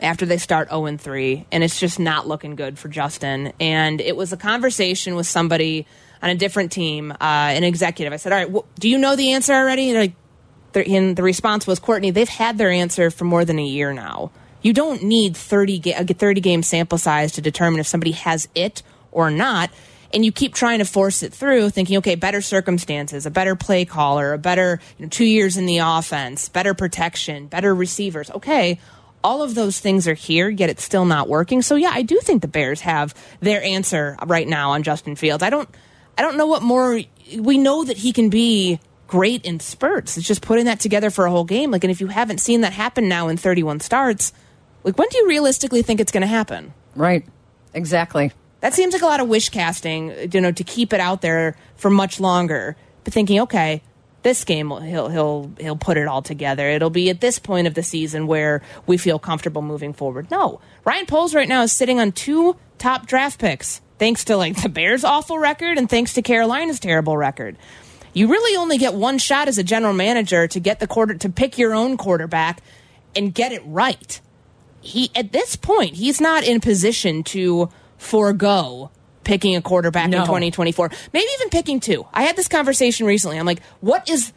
[0.00, 3.52] after they start 0 and 3, and it's just not looking good for Justin.
[3.60, 5.86] And it was a conversation with somebody
[6.22, 8.12] on a different team, uh, an executive.
[8.12, 9.92] I said, All right, do you know the answer already?
[9.92, 10.12] They're like,
[10.76, 14.30] and the response was, Courtney, they've had their answer for more than a year now.
[14.62, 18.48] You don't need 30, ga- a 30 game sample size to determine if somebody has
[18.54, 19.70] it or not.
[20.14, 23.84] And you keep trying to force it through, thinking, okay, better circumstances, a better play
[23.84, 28.30] caller, a better you know, two years in the offense, better protection, better receivers.
[28.30, 28.78] Okay,
[29.24, 31.62] all of those things are here, yet it's still not working.
[31.62, 35.42] So yeah, I do think the Bears have their answer right now on Justin Fields.
[35.42, 35.68] I don't,
[36.18, 37.00] I don't know what more.
[37.38, 38.80] We know that he can be
[39.12, 40.16] great in spurts.
[40.16, 41.70] It's just putting that together for a whole game.
[41.70, 44.32] Like, and if you haven't seen that happen now in 31 starts,
[44.84, 46.72] like when do you realistically think it's going to happen?
[46.96, 47.26] Right.
[47.74, 48.32] Exactly.
[48.60, 51.56] That seems like a lot of wish casting, you know, to keep it out there
[51.76, 52.74] for much longer.
[53.04, 53.82] But thinking, okay,
[54.22, 56.66] this game he'll he'll he'll put it all together.
[56.70, 60.30] It'll be at this point of the season where we feel comfortable moving forward.
[60.30, 64.56] No, Ryan Poles right now is sitting on two top draft picks, thanks to like
[64.62, 67.58] the Bears' awful record and thanks to Carolina's terrible record.
[68.12, 71.28] You really only get one shot as a general manager to get the quarter to
[71.30, 72.60] pick your own quarterback
[73.16, 74.20] and get it right.
[74.80, 78.90] He at this point he's not in position to forego
[79.24, 80.18] picking a quarterback No.
[80.18, 82.04] in 2024 maybe even picking two.
[82.12, 83.38] I had this conversation recently.
[83.38, 84.32] I'm like what is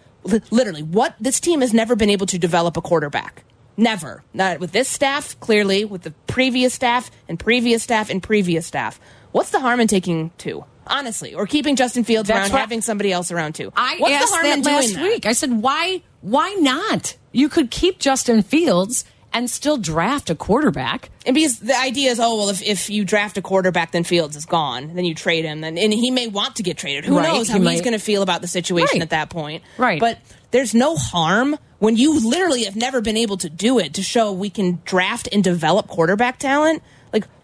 [0.51, 3.43] literally what this team has never been able to develop a quarterback.
[3.77, 4.23] Never.
[4.33, 8.99] Not with this staff clearly with the previous staff and previous staff and previous staff.
[9.31, 12.81] What's the harm in taking two honestly or keeping justin fields That's around what- having
[12.81, 15.03] somebody else around too I what's asked the harm that in doing last that?
[15.03, 15.25] week.
[15.25, 16.01] I said, why?
[16.21, 17.15] Why not?
[17.31, 21.09] You could keep Justin Fields and still draft a quarterback.
[21.25, 24.35] And because the idea is, oh well, if, if you draft a quarterback, then Fields
[24.35, 24.95] is gone.
[24.95, 27.03] Then you trade him, then and he may want to get traded.
[27.05, 29.01] Who Right, knows how he he's going to feel about the situation Right.
[29.01, 29.61] at that point?
[29.77, 29.99] Right.
[29.99, 30.19] But
[30.51, 34.31] there's no harm when you literally have never been able to do it to show
[34.31, 36.81] we can draft and develop quarterback talent.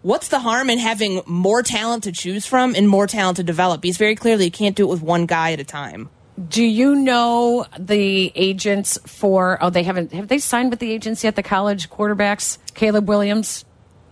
[0.03, 3.81] What's the harm in having more talent to choose from and more talent to develop?
[3.81, 6.09] Because very clearly, you can't do it with one guy at a time.
[6.49, 9.59] Do you know the agents for?
[9.61, 10.11] Oh, they haven't.
[10.13, 11.35] Have they signed with the agents yet?
[11.35, 13.63] The college quarterbacks, Caleb Williams.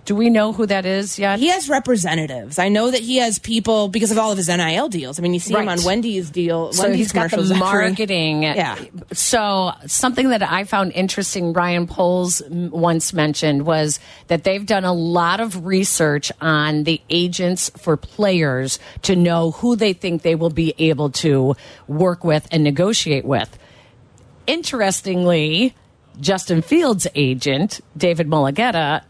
[0.10, 1.38] Do we know who that is yet?
[1.38, 2.58] He has representatives.
[2.58, 5.20] I know that he has people because of all of his NIL deals.
[5.20, 6.74] I mean, you see him on Wendy's deal.
[6.74, 8.42] so Wendy's he's got the marketing.
[8.60, 8.80] Yeah.
[9.14, 14.94] So something that I found interesting, Ryan Poles once mentioned was that they've done a
[14.94, 20.50] lot of research on the agents for players to know who they think they will
[20.50, 21.56] be able to
[21.88, 23.60] work with and negotiate with.
[24.48, 25.76] Interestingly,
[26.20, 29.04] Justin Fields' agent, David Mulugheta,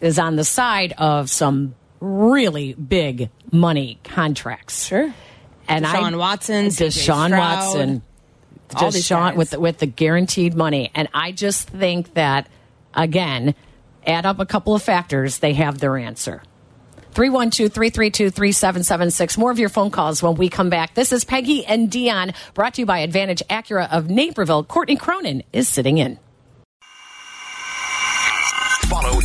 [0.00, 4.86] is on the side of some really big money contracts.
[4.86, 5.12] Sure.
[5.68, 8.02] And Deshaun I, Watson, Deshaun Stroud, Watson,
[8.74, 12.48] all Deshaun with the, with the guaranteed money, and I just think that
[12.94, 13.54] again,
[14.06, 16.42] add up a couple of factors, they have their answer.
[17.12, 19.38] 312 332 3776.
[19.38, 20.94] More of your phone calls when we come back.
[20.94, 24.64] This is Peggy and Dionne, brought to you by Advantage Acura of Naperville.
[24.64, 26.18] Courtney Cronin is sitting in.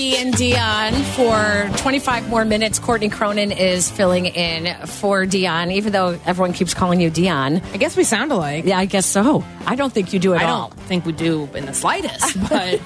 [0.00, 2.78] And Dionne for 25 more minutes.
[2.78, 7.62] Courtney Cronin is filling in for Dionne, even though everyone keeps calling you Dionne.
[7.74, 8.64] I guess we sound alike.
[8.64, 9.44] Yeah, I guess so.
[9.66, 10.66] I don't think you do at I all.
[10.66, 12.80] I don't think we do in the slightest, but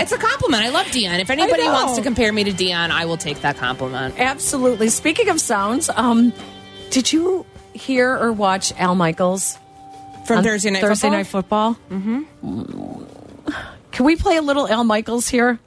[0.00, 0.62] it's a compliment.
[0.62, 1.20] I love Dionne.
[1.20, 4.18] If anybody wants to compare me to Dionne, I will take that compliment.
[4.18, 4.88] Absolutely.
[4.88, 6.32] Speaking of sounds, um,
[6.88, 9.58] did you hear or watch Al Michaels
[10.26, 11.70] From Thursday Night Thursday Football?
[11.72, 12.22] Night Football?
[13.04, 13.04] Mm-hmm.
[13.92, 15.58] Can we play a little Al Michaels here?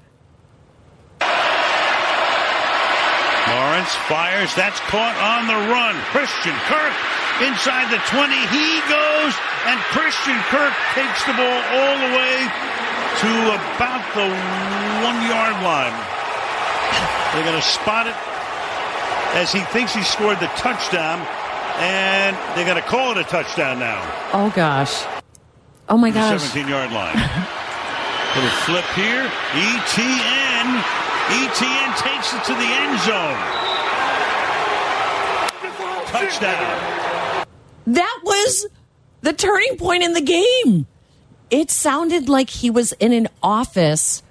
[3.80, 4.52] Lawrence fires.
[4.60, 5.96] That's caught on the run.
[6.12, 6.92] Christian Kirk
[7.39, 8.28] inside the 20.
[8.52, 9.32] He goes,
[9.72, 12.44] and Christian Kirk takes the ball all the way
[13.24, 14.28] to about the
[15.00, 15.96] one yard line.
[17.32, 18.20] They're going to spot it
[19.39, 21.24] as he thinks he scored the touchdown,
[21.80, 24.04] and they're going to call it a touchdown now.
[24.34, 25.06] Oh, gosh.
[25.88, 26.42] Oh, my gosh.
[26.42, 27.15] 17 yard line.
[28.36, 29.24] Little flip here.
[29.56, 30.68] ETN.
[31.32, 33.68] ETN takes it to the end zone.
[36.10, 37.45] Touchdown.
[37.88, 38.67] That was
[39.22, 40.86] the turning point in the game.
[41.50, 44.22] It sounded like he was in an office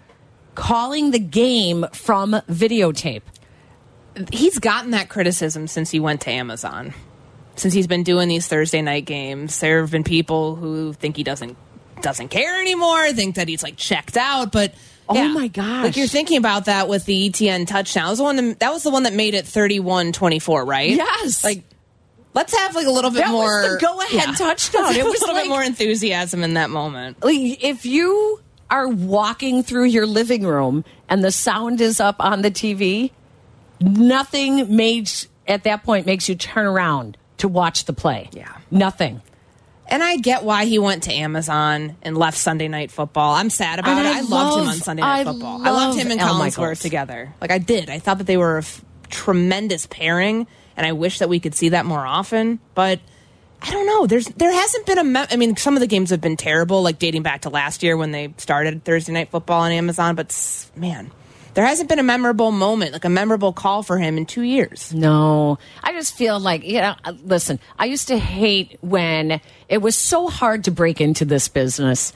[0.54, 3.22] calling the game from videotape.
[4.32, 6.94] He's gotten that criticism since he went to Amazon.
[7.56, 11.22] Since he's been doing these Thursday night games, there have been people who think he
[11.24, 11.56] doesn't
[12.00, 14.52] doesn't care anymore, think that he's like checked out.
[14.52, 14.74] But
[15.08, 15.84] Oh my gosh.
[15.84, 18.04] like you're thinking about that with the ETN touchdown.
[18.04, 20.90] That was the one that, that was the one that made it 31-24, right?
[20.90, 21.42] Yes.
[21.42, 21.64] Like
[22.34, 24.82] let's have like a little bit That was more the go-ahead touchdown.
[24.84, 27.22] Let's It was a little like- bit more enthusiasm in that moment.
[27.24, 32.42] Like, if you are walking through your living room and the sound is up on
[32.42, 33.10] the TV,
[33.80, 35.10] nothing made
[35.46, 38.28] at that point makes you turn around to watch the play.
[38.32, 38.52] Yeah.
[38.70, 39.22] Nothing.
[39.90, 43.32] And I get why he went to Amazon and left Sunday Night Football.
[43.34, 44.14] I'm sad about And it.
[44.16, 45.62] I I, loved him on Sunday Night I Football.
[45.66, 47.32] I loved him and love oh Al Collinsworth together.
[47.40, 47.88] Like I did.
[47.88, 50.46] I thought that they were a f- tremendous pairing,
[50.78, 52.58] and I wish that we could see that more often.
[52.74, 53.00] But
[53.60, 54.06] I don't know.
[54.06, 55.04] There's there hasn't been a.
[55.04, 57.82] Me- I mean, some of the games have been terrible, like dating back to last
[57.82, 60.14] year when they started Thursday Night Football on Amazon.
[60.14, 61.10] But s- man,
[61.54, 64.94] there hasn't been a memorable moment, like a memorable call for him in two years.
[64.94, 66.94] No, I just feel like you know.
[67.04, 71.48] uh, Listen, I used to hate when it was so hard to break into this
[71.48, 72.12] business.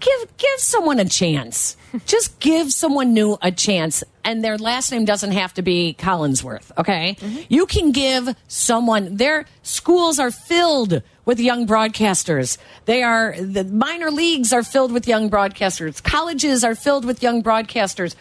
[0.00, 1.76] Give give someone a chance.
[2.06, 6.70] just give someone new a chance, and their last name doesn't have to be Collinsworth.
[6.78, 7.16] Okay,
[7.48, 9.16] you can give someone.
[9.16, 12.58] Their schools are filled with young broadcasters.
[12.84, 16.02] They are the minor leagues are filled with young broadcasters.
[16.02, 18.14] Colleges are filled with young broadcasters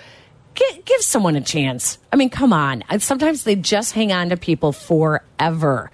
[0.57, 1.97] give, give someone a chance.
[2.11, 2.83] I mean, come on.
[2.99, 5.91] Sometimes they just hang on to people forever,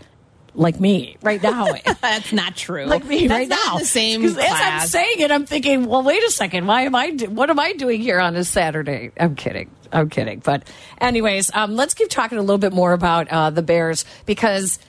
[0.55, 1.67] like me right now.
[2.01, 2.85] That's not true.
[2.85, 3.79] like me That's right not now.
[3.79, 6.67] The same As I'm saying it, I'm thinking, well, wait a second.
[6.67, 7.11] Why am I?
[7.11, 9.11] Do- what am I doing here on a Saturday?
[9.19, 9.69] I'm kidding.
[9.93, 10.39] I'm kidding.
[10.39, 10.67] But,
[10.99, 14.79] anyways, um, let's keep talking a little bit more about uh, the Bears because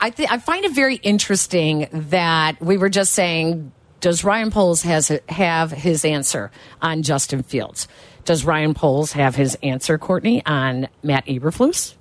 [0.00, 3.72] I I find it very interesting that we were just saying.
[4.00, 7.86] Does Ryan Poles has have his answer on Justin Fields?
[8.24, 11.96] Does Ryan Poles have his answer, Courtney, on Matt Eberflus?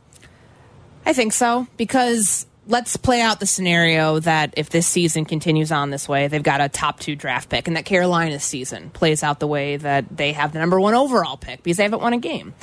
[1.05, 5.89] I think so because let's play out the scenario that if this season continues on
[5.89, 9.39] this way, they've got a top two draft pick, and that Carolina's season plays out
[9.39, 12.19] the way that they have the number one overall pick because they haven't won a
[12.19, 12.53] game.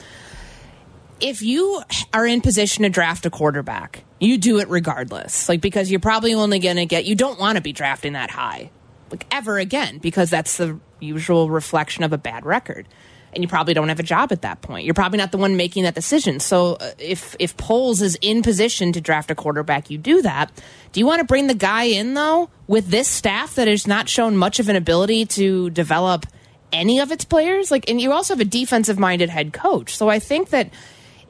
[1.21, 5.49] If you are in position to draft a quarterback, you do it regardless.
[5.49, 8.31] Like because you're probably only going to get you don't want to be drafting that
[8.31, 8.71] high
[9.11, 12.87] like ever again because that's the usual reflection of a bad record.
[13.37, 14.87] And you probably don't have a job at that point.
[14.87, 16.41] You're probably not the one making that decision.
[16.41, 20.51] So uh, if if Poles is in position to draft a quarterback, you do that.
[20.93, 24.09] Do you want to bring the guy in though with this staff that has not
[24.09, 26.25] shown much of an ability to develop
[26.73, 27.71] any of its players?
[27.71, 29.95] Like, and you also have a defensive minded head coach.
[29.95, 30.71] So I think that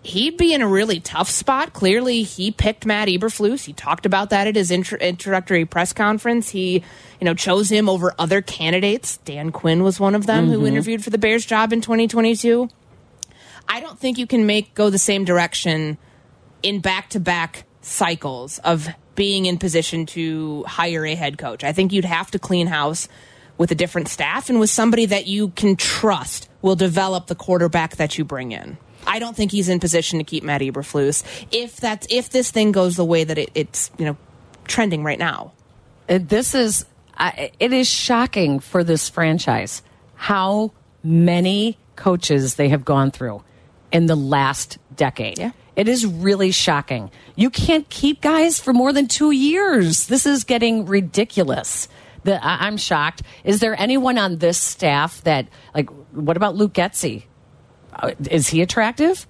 [0.07, 1.73] he'd be in a really tough spot.
[1.73, 3.64] Clearly, he picked Matt Eberflus.
[3.64, 6.51] He talked about that at his intro- introductory press conference.
[6.51, 6.83] He,
[7.21, 9.19] you know, chose him over other candidates.
[9.19, 10.69] Dan Quinn was one of them who Mhm.
[10.69, 12.69] interviewed for the Bears job in 2022.
[13.69, 15.99] I don't think you can make go the same direction
[16.62, 21.64] in back to back cycles of being in position to hire a head coach.
[21.64, 23.09] I think you'd have to clean house
[23.59, 27.97] with a different staff and with somebody that you can trust will develop the quarterback
[27.97, 28.77] that you bring in.
[29.07, 32.73] I don't think he's in position to keep Matt Eberflus if that's if this thing
[32.73, 34.16] goes the way that it, it's you know
[34.66, 35.53] trending right now.
[36.09, 39.83] Uh, This is I it is shocking for this franchise
[40.14, 43.42] how many coaches they have gone through
[43.92, 45.38] in the last decade.
[45.38, 45.53] Yeah.
[45.77, 47.11] It is really shocking.
[47.37, 50.07] You can't keep guys for more than two years.
[50.07, 51.88] This is getting ridiculous.
[52.25, 53.23] The, I, I'm shocked.
[53.45, 57.25] Is there anyone on this staff that, like, what about Luke Getsy?
[57.98, 59.26] Uh, is he attractive?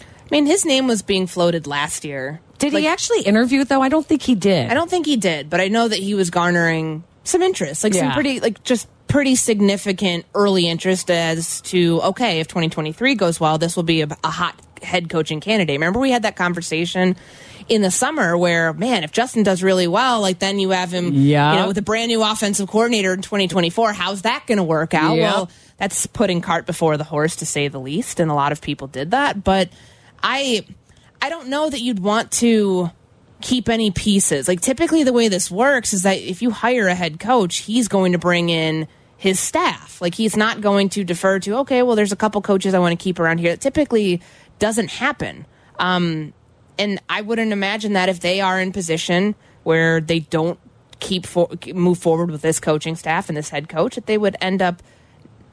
[0.00, 2.40] I mean, his name was being floated last year.
[2.58, 3.82] Did Like, he actually interview, though?
[3.82, 4.70] I don't think he did.
[4.70, 7.94] I don't think he did, but I know that he was garnering some interest, like
[7.94, 13.58] some pretty, like just pretty significant early interest as to okay, if 2023 goes well,
[13.58, 15.74] this will be a, a hot head coaching candidate.
[15.74, 17.16] Remember, we had that conversation
[17.68, 21.12] in the summer where, man, if Justin does really well, like then you have him,
[21.12, 21.52] Yeah.
[21.52, 23.92] you know, with a brand new offensive coordinator in 2024.
[23.92, 25.16] How's that going to work out?
[25.16, 25.32] Yeah.
[25.32, 28.60] Well, that's putting cart before the horse, to say the least, and a lot of
[28.62, 29.42] people did that.
[29.44, 29.68] But
[30.22, 30.64] I,
[31.20, 32.90] I don't know that you'd want to
[33.42, 34.48] keep any pieces.
[34.48, 37.88] Like typically the way this works is that if you hire a head coach, he's
[37.88, 40.00] going to bring in his staff.
[40.00, 42.98] Like he's not going to defer to, okay, well there's a couple coaches I want
[42.98, 43.56] to keep around here.
[43.56, 44.22] Typically
[44.58, 45.46] doesn't happen.
[45.78, 46.32] Um
[46.78, 50.58] and I wouldn't imagine that if they are in position where they don't
[50.98, 54.36] keep for, move forward with this coaching staff and this head coach that they would
[54.40, 54.82] end up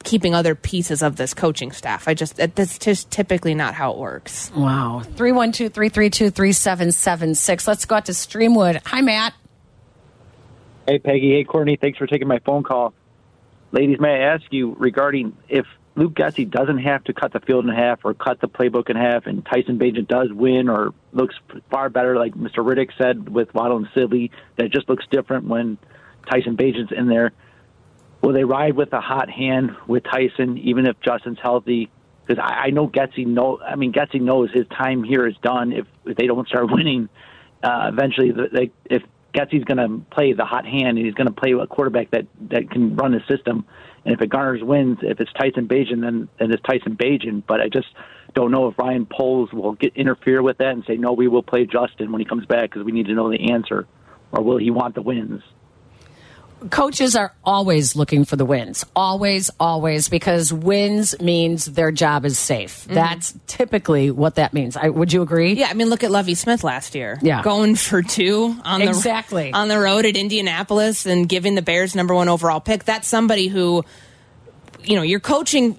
[0.04, 2.08] keeping other pieces of this coaching staff.
[2.08, 4.52] I just that's just typically not how it works.
[4.56, 5.02] Wow.
[5.16, 7.68] 312 332 3776.
[7.68, 8.82] Let's go out to Streamwood.
[8.86, 9.34] Hi, Matt.
[10.88, 11.32] Hey, Peggy.
[11.32, 11.78] Hey, Courtney.
[11.78, 12.94] Thanks for taking my phone call.
[13.72, 17.66] Ladies, may I ask you regarding if Luke Getsy doesn't have to cut the field
[17.66, 21.36] in half or cut the playbook in half, and Tyson Bagent does win or looks
[21.70, 22.66] far better, like Mr.
[22.66, 25.78] Riddick said with Waddle and Silvy, that just looks different when
[26.30, 27.32] Tyson Bagent's in there.
[28.22, 31.92] Will they ride with a hot hand with Tyson, even if Justin's healthy?
[32.26, 33.60] Because I, I know Getsy know.
[33.62, 35.74] I mean, Getsy knows his time here is done.
[35.74, 37.10] If, if they don't start winning,
[37.62, 39.04] uh, eventually, the, they, if
[39.34, 42.28] Getsy's going to play the hot hand and he's going to play a quarterback that
[42.50, 43.66] that can run the system,
[44.06, 47.44] and if it garners wins, if it's Tyson Bagent, then then it's Tyson Bagent.
[47.48, 47.88] But I just
[48.34, 51.44] don't know if Ryan Poles will get interfere with that and say no, we will
[51.44, 53.88] play Justin when he comes back because we need to know the answer,
[54.32, 55.42] or will he want the wins?
[56.70, 58.86] Coaches are always looking for the wins.
[58.96, 62.84] Always, always, because wins means their job is safe.
[62.84, 62.94] Mm-hmm.
[62.94, 64.78] That's typically what that means.
[64.78, 65.54] I, would you agree?
[65.54, 67.20] Yeah, I mean, look at Lovie Smith last year.
[67.22, 67.42] Yeah.
[67.44, 69.52] going for two on the Exactly.
[69.54, 72.84] on the road at Indianapolis and giving the Bears number one overall pick.
[72.84, 73.84] That's somebody who,
[74.84, 75.78] you know, you're coaching.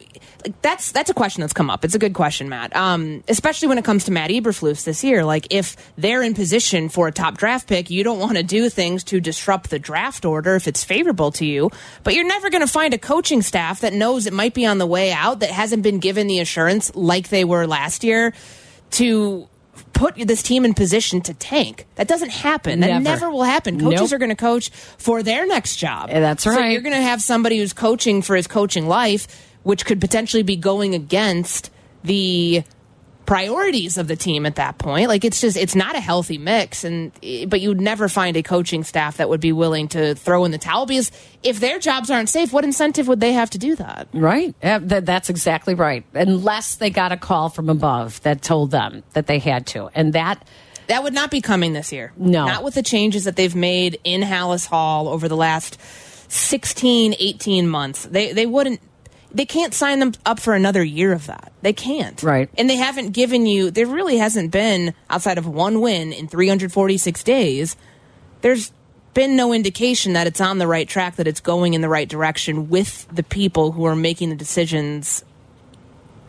[0.62, 1.84] That's that's a question that's come up.
[1.84, 2.74] It's a good question, Matt.
[2.76, 5.24] Um, especially when it comes to Matt Eberflus this year.
[5.24, 8.68] Like if they're in position for a top draft pick, you don't want to do
[8.68, 11.70] things to disrupt the draft order if it's favorable to you.
[12.02, 14.78] But you're never going to find a coaching staff that knows it might be on
[14.78, 18.34] the way out that hasn't been given the assurance like they were last year
[18.92, 19.48] to
[19.92, 21.86] put this team in position to tank.
[21.96, 22.80] That doesn't happen.
[22.80, 23.02] That Never.
[23.02, 23.80] never will happen.
[23.80, 24.12] Coaches Nope.
[24.12, 26.10] are going to coach for their next job.
[26.10, 26.70] Yeah, that's So right.
[26.72, 29.26] you're going to have somebody who's coaching for his coaching life,
[29.64, 31.70] which could potentially be going against
[32.04, 32.62] the
[33.26, 35.08] priorities of the team at that point.
[35.08, 37.10] Like it's just it's not a healthy mix and
[37.48, 40.58] but you'd never find a coaching staff that would be willing to throw in the
[40.58, 41.10] towel because
[41.42, 44.08] if their jobs aren't safe, what incentive would they have to do that?
[44.12, 44.54] Right.
[44.60, 46.04] That, that's exactly right.
[46.12, 49.88] Unless they got a call from above that told them that they had to.
[49.94, 50.46] And that
[50.88, 52.12] That would not be coming this year.
[52.18, 52.44] No.
[52.46, 55.80] Not with the changes that they've made in Halas Hall over the last
[56.28, 58.04] 16, 18 months.
[58.04, 58.80] They they wouldn't
[59.34, 61.52] they can't sign them up for another year of that.
[61.60, 62.22] They can't.
[62.22, 62.48] Right.
[62.56, 67.22] And they haven't given you there really hasn't been outside of one win in 346
[67.24, 67.76] days.
[68.40, 68.72] There's
[69.12, 72.08] been no indication that it's on the right track, that it's going in the right
[72.08, 75.24] direction with the people who are making the decisions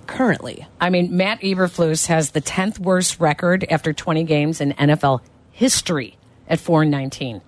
[0.07, 0.67] currently.
[0.79, 6.17] I mean, Matt Eberflus has the 10th worst record after 20 games in NFL history
[6.47, 7.41] at 4 and 19.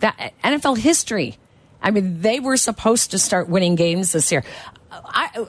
[0.00, 1.36] That NFL history.
[1.82, 4.44] I mean, they were supposed to start winning games this year.
[4.92, 5.46] I,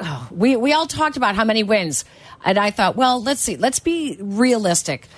[0.00, 2.04] I- we we all talked about how many wins,
[2.44, 5.08] and I thought, well, let's see, let's be realistic.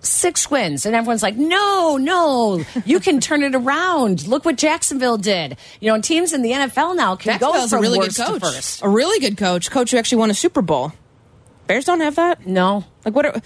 [0.00, 4.28] Six wins, and everyone's like, "No, no, you can turn it around.
[4.28, 5.56] Look what Jacksonville did.
[5.80, 8.32] You know, teams in the NFL now can go from a really worst good to
[8.32, 8.40] coach.
[8.40, 8.82] first.
[8.84, 9.70] A really good coach.
[9.72, 10.92] Coach who actually won a Super Bowl.
[11.66, 12.46] Bears don't have that.
[12.46, 12.84] No.
[13.04, 13.26] Like what?
[13.26, 13.42] Are,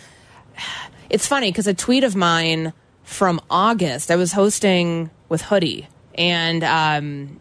[1.08, 6.62] it's funny because a tweet of mine from August, I was hosting with Hoodie, and
[6.62, 7.40] um,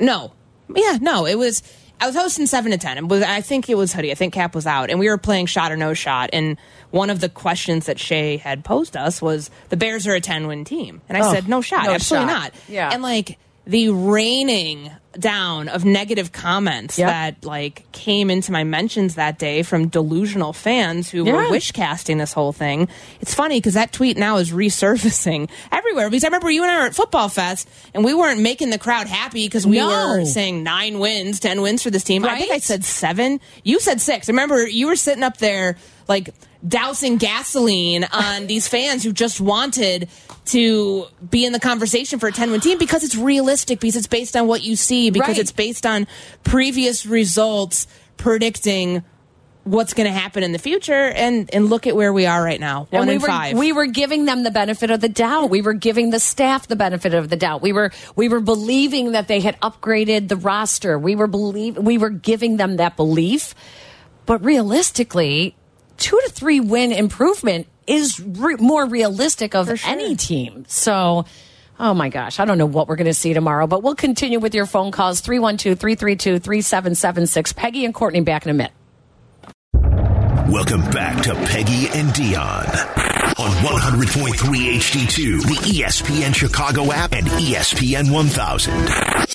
[0.00, 0.32] no,
[0.76, 1.62] yeah, no, it was.
[2.00, 4.10] I was hosting seven to ten, and was I think it was Hoodie.
[4.10, 6.30] I think Cap was out, and we were playing shot or no shot.
[6.32, 6.56] And
[6.90, 10.48] one of the questions that Shay had posed us was the Bears are a ten
[10.48, 12.42] win team, and I Oh, said no shot, no absolutely shot.
[12.42, 12.52] not.
[12.68, 12.90] Yeah.
[12.92, 17.08] and like the raining down of negative comments Yep.
[17.08, 21.50] that like came into my mentions that day from delusional fans who were Yeah.
[21.50, 22.88] wish casting this whole thing.
[23.20, 26.08] It's funny because that tweet now is resurfacing everywhere.
[26.08, 28.78] Because I remember you and I were at Football Fest and we weren't making the
[28.78, 29.86] crowd happy because we No.
[29.88, 32.24] were saying nine wins, ten wins for this team.
[32.24, 33.38] I think I said seven.
[33.64, 34.28] You said six.
[34.28, 35.76] I remember you were sitting up there
[36.08, 36.30] like
[36.66, 40.08] dousing gasoline on these fans who just wanted
[40.46, 44.06] to be in the conversation for a 10 win team because it's realistic, because it's
[44.08, 45.38] based on what you see, because Right.
[45.38, 46.06] it's based on
[46.44, 47.86] previous results
[48.16, 49.02] predicting
[49.64, 52.58] what's going to happen in the future and and look at where we are right
[52.58, 55.08] now one and we and were five we were giving them the benefit of the
[55.08, 55.50] doubt.
[55.50, 57.62] We were giving the staff the benefit of the doubt.
[57.62, 60.98] We were we were believing that they had upgraded the roster.
[60.98, 63.54] We were believe we were giving them that belief.
[64.26, 65.54] But realistically,
[65.96, 70.64] two to three win improvement is re- more realistic of any team.
[70.68, 71.24] So.
[71.80, 74.38] Oh my gosh, I don't know what we're going to see tomorrow, but we'll continue
[74.38, 77.52] with your phone calls 312 332 3776.
[77.54, 78.72] Peggy and Courtney back in a minute.
[80.52, 83.02] Welcome back to Peggy and Dionne
[83.38, 84.34] on 100.3
[84.76, 89.31] HD2, the ESPN Chicago app, and ESPN 1000.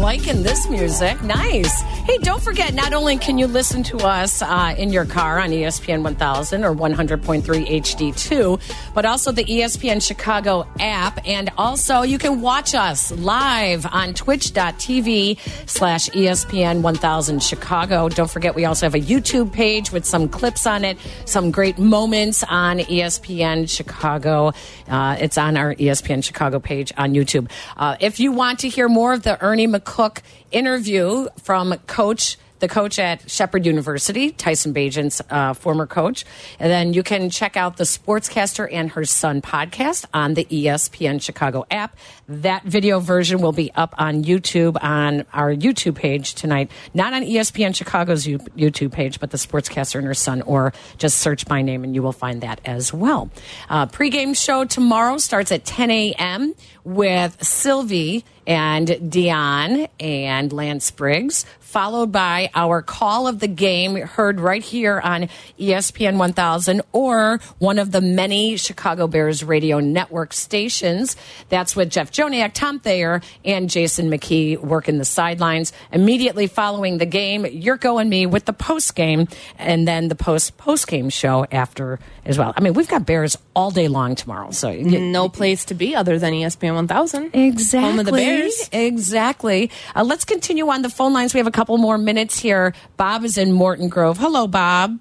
[0.00, 1.22] Liking this music.
[1.22, 1.82] Nice.
[2.10, 5.50] Hey, don't forget, not only can you listen to us uh, in your car on
[5.50, 8.60] ESPN 1000 or 100.3 HD2,
[8.94, 11.24] but also the ESPN Chicago app.
[11.24, 15.38] And also, you can watch us live on twitch.tv
[15.68, 18.08] slash ESPN 1000 Chicago.
[18.08, 21.78] Don't forget, we also have a YouTube page with some clips on it, some great
[21.78, 24.50] moments on ESPN Chicago.
[24.88, 27.48] Uh, it's on our ESPN Chicago page on YouTube.
[27.76, 32.36] Uh, if you want to hear more of the Ernie McCook interview from Coach.
[32.60, 36.26] The coach at Shepherd University, Tyson Bagent's uh, former coach.
[36.58, 41.22] And then you can check out the Sportscaster and Her Son podcast on the ESPN
[41.22, 41.96] Chicago app.
[42.28, 46.70] That video version will be up on YouTube on our YouTube page tonight.
[46.92, 51.48] Not on ESPN Chicago's YouTube page, but the Sportscaster and Her Son, or just search
[51.48, 53.30] my name and you will find that as well.
[53.70, 56.54] Uh, pregame show tomorrow starts at 10 a.m.
[56.84, 64.40] with Silvy and Dionne and Lance Briggs, followed by our call of the game heard
[64.40, 71.16] right here on ESPN 1000 or one of the many Chicago Bears radio network stations.
[71.48, 75.72] That's with Jeff Joniak, Tom Thayer, and Jason McKie working the sidelines.
[75.92, 79.28] Immediately following the game, Jurko and me with the post game
[79.58, 82.52] and then the post post game show after as well.
[82.56, 84.50] I mean, we've got Bears all day long tomorrow.
[84.50, 87.80] So no place to be other than E ESPN 1000 Exactly.
[87.80, 89.70] home of the Bears Exactly.
[89.94, 91.34] Uh, let's continue on the phone lines.
[91.34, 92.74] We have a couple more minutes here.
[92.96, 94.18] Bob is in Morton Grove.
[94.18, 94.98] Hello, Bob.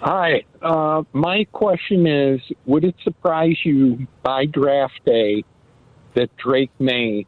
[0.00, 0.44] Hi.
[0.60, 5.44] Uh, my question is Would it surprise you by draft day
[6.14, 7.26] that Drake Maye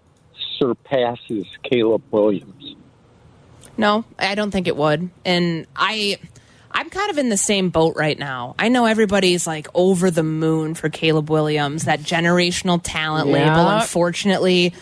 [0.59, 2.75] surpasses Caleb Williams?
[3.77, 5.11] No, I don't think it would.
[5.25, 6.19] And I
[6.79, 8.55] I'm kind of in the same boat right now.
[8.57, 14.73] I know everybody's like over the moon for Caleb Williams, that generational talent label unfortunately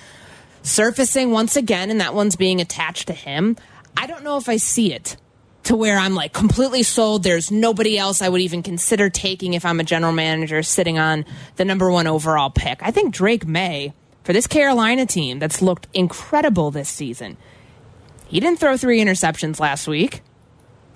[0.61, 3.57] surfacing once again and that one's being attached to him.
[3.97, 5.17] I don't know if I see it
[5.63, 7.23] to where I'm like completely sold.
[7.23, 11.25] There's nobody else I would even consider taking if I'm a general manager sitting on
[11.57, 12.83] the number one overall pick.
[12.83, 17.39] I think Drake Maye for this Carolina team that's looked incredible this season.
[18.27, 20.21] He didn't throw three interceptions last week.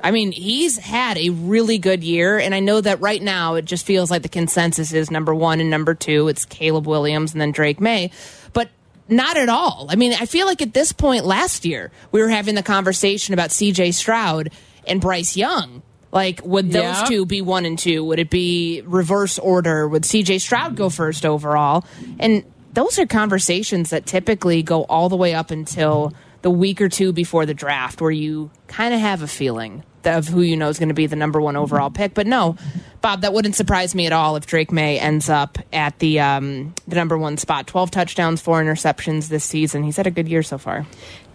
[0.02, 3.64] I mean, he's had a really good year, and I know that right now it
[3.64, 6.28] just feels like the consensus is number one and number two.
[6.28, 8.10] It's Caleb Williams and then Drake Maye,
[8.52, 8.68] but
[9.08, 9.86] not at all.
[9.90, 13.34] I mean, I feel like at this point last year we were having the conversation
[13.34, 13.92] about C.J.
[13.92, 14.50] Stroud
[14.86, 15.82] and Bryce Young.
[16.12, 17.04] Like, would those Yeah.
[17.04, 18.04] two be one and two?
[18.04, 19.86] Would it be reverse order?
[19.86, 20.38] Would C.J.
[20.38, 21.84] Stroud go first overall?
[22.18, 26.88] And those are conversations that typically go all the way up until the week or
[26.88, 30.68] two before the draft, where you kind of have a feeling of who you know
[30.68, 32.14] is going to be the number one overall pick.
[32.14, 32.56] But no,
[33.00, 36.74] Bob, that wouldn't surprise me at all if Drake Maye ends up at the um,
[36.86, 37.66] the number one spot.
[37.66, 39.82] Twelve touchdowns, four interceptions this season.
[39.82, 40.86] He's had a good year so far.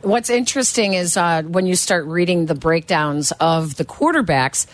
[0.02, 4.68] What's interesting is uh, when you start reading the breakdowns of the quarterbacks,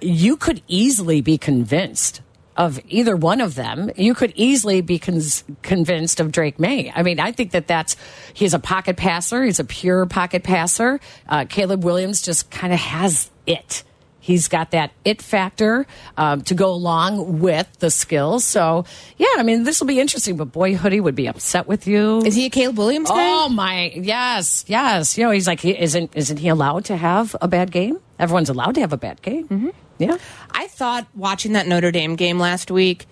[0.00, 2.20] you could easily be convinced
[2.56, 3.90] of either one of them.
[3.96, 5.20] You could easily be con
[5.62, 6.92] convinced of Drake Maye.
[6.94, 7.96] I mean, I think that that's
[8.32, 9.42] he's a pocket passer.
[9.42, 11.00] He's a pure pocket passer.
[11.28, 13.82] Uh, Caleb Williams just kind of has it.
[14.24, 15.86] He's got that it factor
[16.16, 18.42] um, to go along with the skills.
[18.42, 18.86] So,
[19.18, 20.38] yeah, I mean, this will be interesting.
[20.38, 22.22] But boy, Hoodie would be upset with you.
[22.22, 23.16] Is he a Caleb Williams guy?
[23.18, 25.18] Oh my, yes, yes.
[25.18, 28.00] You know, he's like, he, isn't isn't he allowed to have a bad game?
[28.18, 29.46] Everyone's allowed to have a bad game.
[29.50, 29.72] Mm -hmm.
[29.98, 30.16] Yeah.
[30.50, 33.06] I thought watching that Notre Dame game last week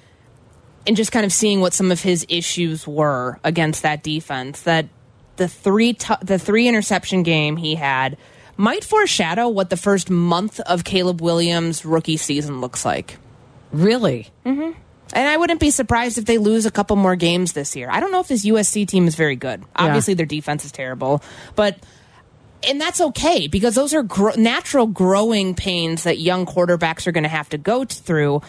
[0.86, 4.86] and just kind of seeing what some of his issues were against that defense that
[5.36, 8.16] the three the three interception game he had
[8.56, 13.18] might foreshadow what the first month of Caleb Williams' rookie season looks like.
[13.72, 14.28] Really?
[14.44, 14.78] Mm-hmm.
[15.14, 17.88] And I wouldn't be surprised if they lose a couple more games this year.
[17.90, 19.62] I don't know if this USC team is very good.
[19.76, 21.22] Obviously, their defense is terrible,
[21.54, 21.78] but
[22.66, 27.24] and that's okay because those are gro natural growing pains that young quarterbacks are going
[27.24, 28.40] to have to go through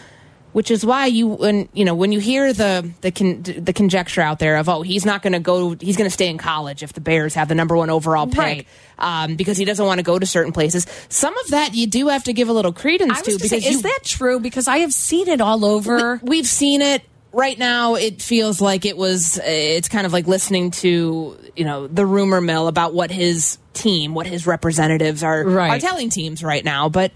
[0.54, 4.22] which is why you when you know when you hear the the con, the conjecture
[4.22, 6.82] out there of oh he's not going to go he's going to stay in college
[6.82, 8.66] if the Bears have the number one overall pick Right.
[8.98, 10.86] um, because he doesn't want to go to certain places.
[11.10, 13.70] Some of that you do have to give a little credence to because say, you,
[13.70, 14.40] is that true?
[14.40, 16.20] Because I have seen it all over.
[16.22, 17.02] we, have seen it
[17.32, 17.96] right now.
[17.96, 19.38] It feels like it was.
[19.42, 24.14] It's kind of like listening to you know the rumor mill about what his team,
[24.14, 25.70] what his representatives are Right.
[25.72, 27.10] are telling teams right now, but.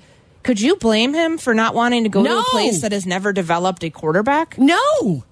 [0.48, 3.34] Could you blame him for not wanting to go to a place that has never
[3.34, 4.56] developed a quarterback?
[4.56, 5.22] No.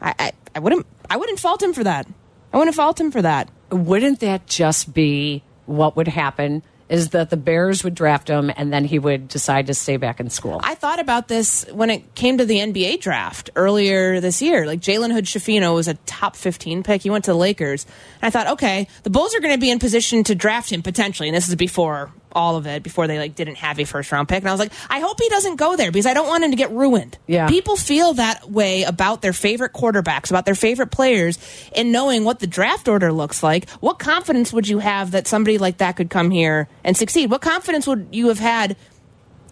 [0.00, 0.84] I, I, I wouldn't.
[1.08, 2.08] I wouldn't fault him for that.
[2.52, 3.48] I wouldn't fault him for that.
[3.70, 6.64] Wouldn't that just be what would happen?
[6.88, 10.18] Is that the Bears would draft him and then he would decide to stay back
[10.18, 10.60] in school?
[10.64, 14.66] I thought about this when it came to the NBA draft earlier this year.
[14.66, 17.02] Like Jalen Hood Schifino was a top 15 pick.
[17.02, 17.86] He went to the Lakers.
[18.20, 20.82] And I thought, okay, the Bulls are going to be in position to draft him
[20.82, 21.28] potentially.
[21.28, 24.28] And this is before all of it, before they like didn't have a first round
[24.28, 24.38] pick.
[24.40, 26.50] And I was like, I hope he doesn't go there because I don't want him
[26.50, 27.18] to get ruined.
[27.26, 27.48] Yeah.
[27.48, 31.38] People feel that way about their favorite quarterbacks, about their favorite players,
[31.74, 33.68] and knowing what the draft order looks like.
[33.80, 37.30] What confidence would you have that somebody like that could come here and succeed?
[37.30, 38.76] What confidence would you have had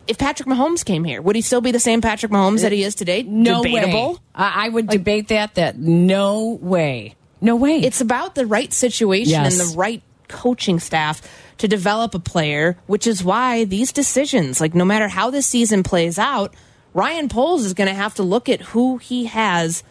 [0.06, 2.82] if Patrick Mahomes came here, would he still be the same Patrick Mahomes that he
[2.84, 3.22] is today?
[3.22, 4.12] No Debatable.
[4.12, 4.18] way.
[4.34, 5.54] I I would debate that.
[5.54, 7.14] That no way.
[7.40, 7.78] No way.
[7.78, 9.58] It's about the right situation Yes.
[9.58, 11.22] and the right coaching staff
[11.58, 15.82] to develop a player, which is why these decisions, like no matter how this season
[15.82, 16.54] plays out,
[16.92, 19.82] Ryan Poles is going to have to look at who he has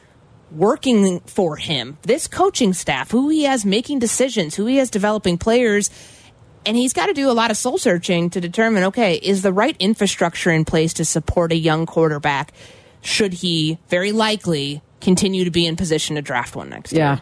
[0.51, 5.37] working for him, this coaching staff, who he has making decisions, who he has developing
[5.37, 5.89] players.
[6.65, 9.51] And he's got to do a lot of soul searching to determine okay, is the
[9.51, 12.53] right infrastructure in place to support a young quarterback?
[13.01, 17.01] Should he very likely continue to be in position to draft one next year?
[17.01, 17.19] Yeah.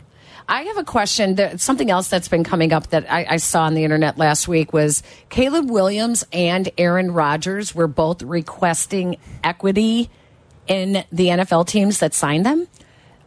[0.51, 1.35] I have a question.
[1.35, 4.47] There- Something else that's been coming up that I, I saw on the internet last
[4.49, 10.09] week was Caleb Williams and Aaron Rodgers were both requesting equity
[10.67, 12.67] in the NFL teams that signed them.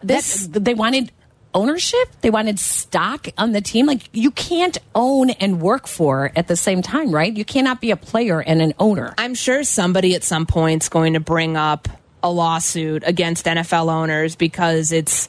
[0.02, 1.12] This- That- they wanted
[1.54, 2.08] ownership.
[2.20, 3.86] They wanted stock on the team.
[3.86, 7.34] Like you can't own and work for at the same time, right?
[7.34, 9.14] You cannot be a player and an owner.
[9.16, 11.88] I'm sure somebody at some point's going to bring up
[12.22, 15.28] a lawsuit against NFL owners because it's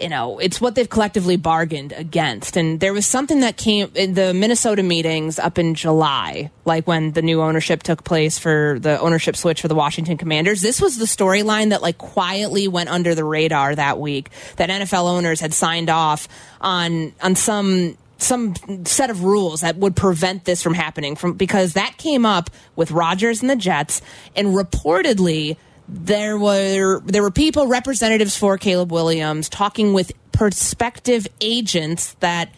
[0.00, 2.56] you know, it's what they've collectively bargained against.
[2.56, 7.12] And there was something that came in the Minnesota meetings up in July, like when
[7.12, 10.62] the new ownership took place for the ownership switch for the Washington Commanders.
[10.62, 15.04] This was the storyline that like quietly went under the radar that week that NFL
[15.04, 16.28] owners had signed off
[16.60, 21.74] on on some some set of rules that would prevent this from happening from because
[21.74, 24.00] that came up with Rodgers and the Jets
[24.34, 25.56] and reportedly
[25.88, 32.50] there were there were people representatives for Caleb Williams talking with prospective agents that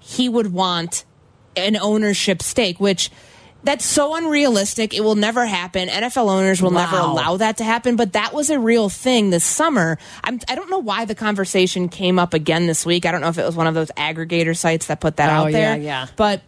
[0.00, 1.04] he would want
[1.56, 3.10] an ownership stake which
[3.62, 4.92] that's so unrealistic.
[4.92, 5.88] It will never happen.
[5.88, 9.44] NFL owners will never allow that to happen but that was a real thing this
[9.44, 9.98] summer.
[10.22, 13.06] I'm, I don't know why the conversation came up again this week.
[13.06, 15.46] I don't know if it was one of those aggregator sites that put that Oh,
[15.46, 15.76] out there.
[15.76, 16.06] yeah, yeah.
[16.16, 16.42] but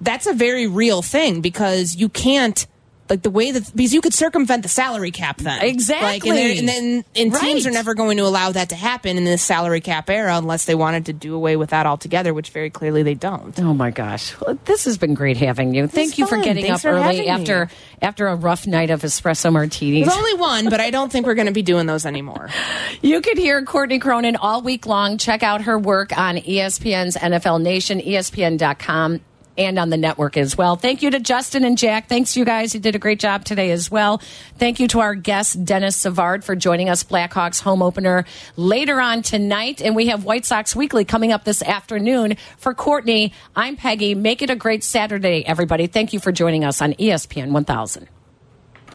[0.00, 2.66] that's a very real thing because you can't
[3.10, 6.30] like the way that because you could circumvent the salary cap then Exactly.
[6.30, 7.66] like and, and then and teams Right.
[7.66, 10.74] are never going to allow that to happen in this salary cap era unless they
[10.74, 14.34] wanted to do away with that altogether which very clearly they don't Oh my gosh.
[14.40, 15.86] Well, this has been great having you.
[15.86, 17.28] Thank you for getting Thanks up for early having me.
[17.28, 17.68] after
[18.02, 20.06] after a rough night of espresso martinis.
[20.06, 22.48] there's only one but I don't think we're going to be doing those anymore
[23.02, 25.18] You could hear Courtney Cronin all week long.
[25.18, 29.20] Check out her work on ESPN's NFL Nation, ESPN.com,
[29.58, 30.76] and on the network as well.
[30.76, 32.08] Thank you to Justin and Jack.
[32.08, 32.74] Thanks, you guys.
[32.74, 34.22] You did a great job today as well.
[34.56, 38.24] Thank you to our guest, Denis Savard, for joining us, Blackhawks home opener
[38.56, 39.82] later on tonight.
[39.82, 42.36] And we have White Sox Weekly coming up this afternoon.
[42.56, 44.14] For Courtney, I'm Peggy.
[44.14, 45.88] Make it a great Saturday, everybody.
[45.88, 48.08] Thank you for joining us on ESPN 1000.